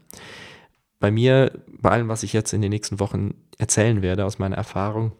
Bei 0.99 1.11
mir, 1.11 1.51
bei 1.67 1.91
allem, 1.91 2.09
was 2.09 2.23
ich 2.23 2.33
jetzt 2.33 2.53
in 2.53 2.61
den 2.61 2.71
nächsten 2.71 2.99
Wochen 2.99 3.35
erzählen 3.57 4.01
werde 4.01 4.25
aus 4.25 4.39
meiner 4.39 4.57
Erfahrung, 4.57 5.13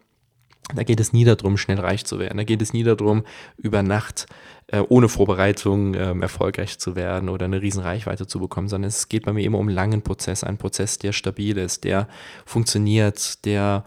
da 0.75 0.83
geht 0.83 0.99
es 0.99 1.13
nie 1.13 1.23
darum, 1.23 1.55
schnell 1.55 1.79
reich 1.79 2.03
zu 2.03 2.19
werden. 2.19 2.37
Da 2.37 2.43
geht 2.43 2.61
es 2.61 2.73
nie 2.73 2.83
darum, 2.83 3.23
über 3.55 3.83
Nacht 3.83 4.25
äh, 4.67 4.81
ohne 4.89 5.07
Vorbereitung 5.07 5.93
ähm, 5.93 6.21
erfolgreich 6.21 6.77
zu 6.77 6.97
werden 6.97 7.29
oder 7.29 7.45
eine 7.45 7.61
riesen 7.61 7.81
Reichweite 7.81 8.27
zu 8.27 8.39
bekommen, 8.39 8.67
sondern 8.67 8.89
es 8.89 9.07
geht 9.07 9.23
bei 9.25 9.31
mir 9.31 9.45
immer 9.45 9.59
um 9.59 9.67
einen 9.67 9.75
langen 9.75 10.01
Prozess, 10.01 10.43
einen 10.43 10.57
Prozess, 10.57 10.99
der 10.99 11.13
stabil 11.13 11.57
ist, 11.57 11.85
der 11.85 12.09
funktioniert, 12.45 13.45
der 13.45 13.85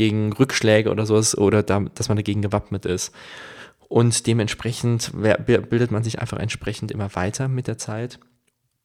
gegen 0.00 0.32
Rückschläge 0.32 0.90
oder 0.90 1.04
sowas 1.04 1.36
oder 1.36 1.62
da, 1.62 1.80
dass 1.94 2.08
man 2.08 2.16
dagegen 2.16 2.40
gewappnet 2.40 2.86
ist. 2.86 3.12
Und 3.86 4.26
dementsprechend 4.26 5.12
bildet 5.12 5.90
man 5.90 6.02
sich 6.02 6.20
einfach 6.20 6.38
entsprechend 6.38 6.90
immer 6.90 7.14
weiter 7.14 7.48
mit 7.48 7.66
der 7.66 7.76
Zeit, 7.76 8.18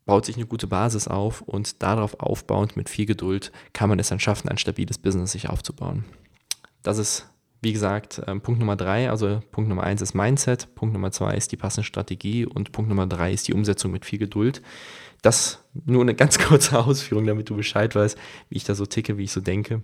baut 0.06 0.26
sich 0.26 0.36
eine 0.36 0.46
gute 0.46 0.68
Basis 0.68 1.08
auf 1.08 1.40
und 1.40 1.82
darauf 1.82 2.20
aufbauend 2.20 2.76
mit 2.76 2.90
viel 2.90 3.06
Geduld 3.06 3.54
kann 3.72 3.88
man 3.88 3.98
es 3.98 4.10
dann 4.10 4.20
schaffen, 4.20 4.50
ein 4.50 4.58
stabiles 4.58 4.98
Business 4.98 5.32
sich 5.32 5.48
aufzubauen. 5.48 6.04
Das 6.84 6.98
ist, 6.98 7.30
wie 7.62 7.72
gesagt, 7.72 8.22
ähm, 8.28 8.42
Punkt 8.42 8.60
Nummer 8.60 8.76
drei. 8.76 9.10
Also 9.10 9.42
Punkt 9.52 9.70
Nummer 9.70 9.84
eins 9.84 10.02
ist 10.02 10.16
Mindset, 10.16 10.76
Punkt 10.76 10.92
Nummer 10.92 11.14
zwei 11.14 11.34
ist 11.36 11.50
die 11.54 11.58
passende 11.58 11.86
Strategie 11.86 12.46
und 12.46 12.74
Punkt 12.74 12.90
Nummer 12.90 13.08
drei 13.08 13.32
ist 13.32 13.48
die 13.48 13.54
Umsetzung 13.54 13.94
mit 13.94 14.04
viel 14.04 14.20
Geduld. 14.20 14.62
Das 15.22 15.64
nur 15.86 16.02
eine 16.02 16.14
ganz 16.22 16.40
kurze 16.40 16.78
Ausführung, 16.78 17.26
damit 17.26 17.50
du 17.50 17.56
Bescheid 17.56 17.96
weißt, 17.96 18.18
wie 18.50 18.58
ich 18.58 18.66
da 18.66 18.76
so 18.76 18.86
ticke, 18.86 19.18
wie 19.18 19.24
ich 19.24 19.32
so 19.32 19.40
denke. 19.40 19.82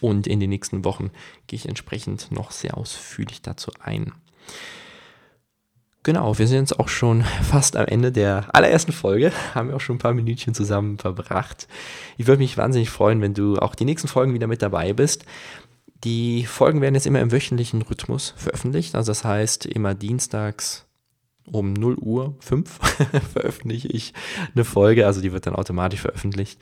Und 0.00 0.26
in 0.26 0.40
den 0.40 0.50
nächsten 0.50 0.84
Wochen 0.84 1.10
gehe 1.46 1.56
ich 1.56 1.68
entsprechend 1.68 2.30
noch 2.30 2.50
sehr 2.50 2.76
ausführlich 2.76 3.42
dazu 3.42 3.70
ein. 3.80 4.12
Genau, 6.02 6.38
wir 6.38 6.46
sind 6.46 6.60
jetzt 6.60 6.80
auch 6.80 6.88
schon 6.88 7.24
fast 7.42 7.76
am 7.76 7.84
Ende 7.84 8.10
der 8.10 8.54
allerersten 8.54 8.92
Folge, 8.92 9.32
haben 9.54 9.68
wir 9.68 9.76
auch 9.76 9.80
schon 9.80 9.96
ein 9.96 10.00
paar 10.00 10.14
Minütchen 10.14 10.54
zusammen 10.54 10.98
verbracht. 10.98 11.68
Ich 12.16 12.26
würde 12.26 12.40
mich 12.40 12.56
wahnsinnig 12.56 12.88
freuen, 12.88 13.20
wenn 13.20 13.34
du 13.34 13.58
auch 13.58 13.74
die 13.74 13.84
nächsten 13.84 14.08
Folgen 14.08 14.32
wieder 14.32 14.46
mit 14.46 14.62
dabei 14.62 14.94
bist. 14.94 15.26
Die 16.02 16.46
Folgen 16.46 16.80
werden 16.80 16.94
jetzt 16.94 17.06
immer 17.06 17.20
im 17.20 17.32
wöchentlichen 17.32 17.82
Rhythmus 17.82 18.32
veröffentlicht, 18.38 18.94
also 18.94 19.10
das 19.10 19.24
heißt 19.24 19.66
immer 19.66 19.94
dienstags 19.94 20.86
um 21.52 21.74
0 21.74 21.96
Uhr 21.96 22.34
5 22.40 22.70
veröffentliche 23.34 23.88
ich 23.88 24.14
eine 24.54 24.64
Folge, 24.64 25.04
also 25.04 25.20
die 25.20 25.32
wird 25.32 25.46
dann 25.46 25.56
automatisch 25.56 26.00
veröffentlicht. 26.00 26.58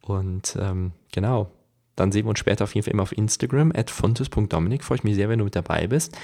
Und 0.00 0.56
ähm, 0.58 0.92
genau, 1.12 1.50
dann 1.96 2.12
sehen 2.12 2.24
wir 2.24 2.30
uns 2.30 2.38
später 2.38 2.64
auf 2.64 2.74
jeden 2.74 2.84
Fall 2.84 2.94
immer 2.94 3.02
auf 3.02 3.16
Instagram, 3.16 3.72
at 3.74 3.90
fontes.dominik. 3.90 4.84
Freue 4.84 4.98
ich 4.98 5.04
mich 5.04 5.14
sehr, 5.14 5.28
wenn 5.28 5.38
du 5.38 5.44
mit 5.44 5.56
dabei 5.56 5.86
bist. 5.86 6.16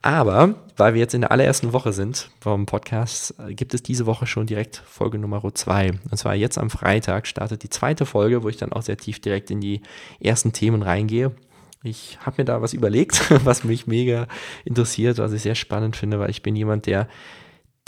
Aber, 0.00 0.54
weil 0.76 0.94
wir 0.94 1.00
jetzt 1.00 1.14
in 1.14 1.22
der 1.22 1.32
allerersten 1.32 1.72
Woche 1.72 1.92
sind 1.92 2.30
vom 2.40 2.66
Podcast, 2.66 3.34
gibt 3.48 3.74
es 3.74 3.82
diese 3.82 4.06
Woche 4.06 4.26
schon 4.26 4.46
direkt 4.46 4.76
Folge 4.86 5.18
Nummer 5.18 5.42
2. 5.52 5.90
Und 6.10 6.16
zwar 6.16 6.36
jetzt 6.36 6.56
am 6.56 6.70
Freitag 6.70 7.26
startet 7.26 7.64
die 7.64 7.70
zweite 7.70 8.06
Folge, 8.06 8.44
wo 8.44 8.48
ich 8.48 8.56
dann 8.56 8.72
auch 8.72 8.82
sehr 8.82 8.96
tief 8.96 9.20
direkt 9.20 9.50
in 9.50 9.60
die 9.60 9.82
ersten 10.20 10.52
Themen 10.52 10.82
reingehe. 10.82 11.32
Ich 11.82 12.18
habe 12.24 12.36
mir 12.38 12.44
da 12.44 12.62
was 12.62 12.74
überlegt, 12.74 13.30
was 13.44 13.64
mich 13.64 13.86
mega 13.88 14.28
interessiert, 14.64 15.18
was 15.18 15.32
ich 15.32 15.42
sehr 15.42 15.56
spannend 15.56 15.96
finde, 15.96 16.20
weil 16.20 16.30
ich 16.30 16.42
bin 16.42 16.54
jemand, 16.54 16.86
der 16.86 17.08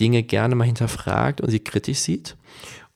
Dinge 0.01 0.23
gerne 0.23 0.55
mal 0.55 0.65
hinterfragt 0.65 1.41
und 1.41 1.51
sie 1.51 1.61
kritisch 1.61 1.99
sieht. 1.99 2.37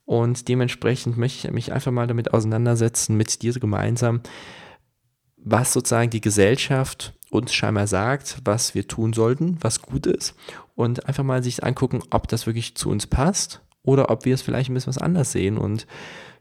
Und 0.04 0.48
dementsprechend 0.48 1.16
möchte 1.16 1.48
ich 1.48 1.54
mich 1.54 1.72
einfach 1.72 1.92
mal 1.92 2.06
damit 2.06 2.34
auseinandersetzen, 2.34 3.16
mit 3.16 3.42
dir 3.42 3.52
gemeinsam, 3.54 4.20
was 5.36 5.72
sozusagen 5.72 6.10
die 6.10 6.20
Gesellschaft 6.20 7.14
uns 7.30 7.52
scheinbar 7.52 7.86
sagt, 7.86 8.38
was 8.44 8.74
wir 8.74 8.86
tun 8.86 9.12
sollten, 9.12 9.58
was 9.60 9.82
gut 9.82 10.06
ist. 10.06 10.34
Und 10.74 11.06
einfach 11.06 11.24
mal 11.24 11.42
sich 11.42 11.64
angucken, 11.64 12.02
ob 12.10 12.28
das 12.28 12.46
wirklich 12.46 12.76
zu 12.76 12.90
uns 12.90 13.06
passt 13.06 13.60
oder 13.82 14.10
ob 14.10 14.24
wir 14.24 14.34
es 14.34 14.42
vielleicht 14.42 14.70
ein 14.70 14.74
bisschen 14.74 14.94
was 14.94 15.02
anders 15.02 15.32
sehen 15.32 15.58
und 15.58 15.86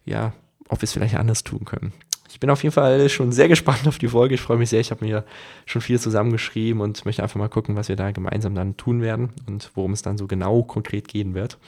ja, 0.05 0.33
ob 0.69 0.81
wir 0.81 0.85
es 0.85 0.93
vielleicht 0.93 1.15
anders 1.15 1.43
tun 1.43 1.65
können. 1.65 1.93
Ich 2.29 2.39
bin 2.39 2.49
auf 2.49 2.63
jeden 2.63 2.73
Fall 2.73 3.09
schon 3.09 3.31
sehr 3.31 3.47
gespannt 3.47 3.87
auf 3.87 3.99
die 3.99 4.07
Folge. 4.07 4.35
Ich 4.35 4.41
freue 4.41 4.57
mich 4.57 4.69
sehr. 4.69 4.79
Ich 4.79 4.91
habe 4.91 5.05
mir 5.05 5.23
schon 5.65 5.81
viel 5.81 5.99
zusammengeschrieben 5.99 6.81
und 6.81 7.05
möchte 7.05 7.21
einfach 7.21 7.39
mal 7.39 7.49
gucken, 7.49 7.75
was 7.75 7.89
wir 7.89 7.95
da 7.95 8.11
gemeinsam 8.11 8.55
dann 8.55 8.75
tun 8.75 9.01
werden 9.01 9.29
und 9.47 9.71
worum 9.75 9.93
es 9.93 10.01
dann 10.01 10.17
so 10.17 10.25
genau 10.25 10.63
konkret 10.63 11.07
gehen 11.07 11.35
wird. 11.35 11.59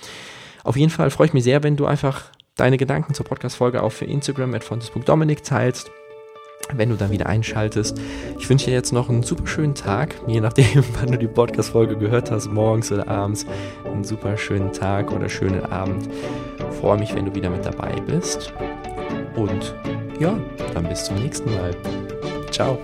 Auf 0.65 0.75
jeden 0.75 0.89
Fall 0.89 1.11
freue 1.11 1.27
ich 1.27 1.33
mich 1.33 1.43
sehr, 1.43 1.63
wenn 1.63 1.77
du 1.77 1.85
einfach 1.85 2.25
deine 2.55 2.77
Gedanken 2.77 3.13
zur 3.13 3.25
Podcast-Folge 3.25 3.83
auf 3.83 4.01
Instagram 4.01 4.55
at 4.55 4.63
fontes.dominik 4.63 5.43
teilst. 5.43 5.91
Wenn 6.73 6.89
du 6.89 6.95
dann 6.95 7.11
wieder 7.11 7.27
einschaltest. 7.27 8.01
Ich 8.39 8.49
wünsche 8.49 8.65
dir 8.65 8.73
jetzt 8.73 8.91
noch 8.91 9.07
einen 9.07 9.21
super 9.21 9.45
schönen 9.45 9.75
Tag, 9.75 10.15
je 10.25 10.41
nachdem, 10.41 10.83
wann 10.99 11.11
du 11.11 11.19
die 11.19 11.27
Podcast-Folge 11.27 11.95
gehört 11.95 12.31
hast, 12.31 12.47
morgens 12.47 12.91
oder 12.91 13.07
abends. 13.07 13.45
Einen 13.85 14.03
super 14.03 14.35
schönen 14.37 14.73
Tag 14.73 15.11
oder 15.11 15.29
schönen 15.29 15.63
Abend. 15.65 16.09
Freue 16.81 16.97
mich, 16.97 17.13
wenn 17.13 17.25
du 17.25 17.35
wieder 17.35 17.51
mit 17.51 17.63
dabei 17.63 17.93
bist. 18.07 18.51
Und 19.35 19.75
ja, 20.19 20.35
dann 20.73 20.89
bis 20.89 21.03
zum 21.03 21.17
nächsten 21.17 21.53
Mal. 21.53 21.75
Ciao. 22.49 22.79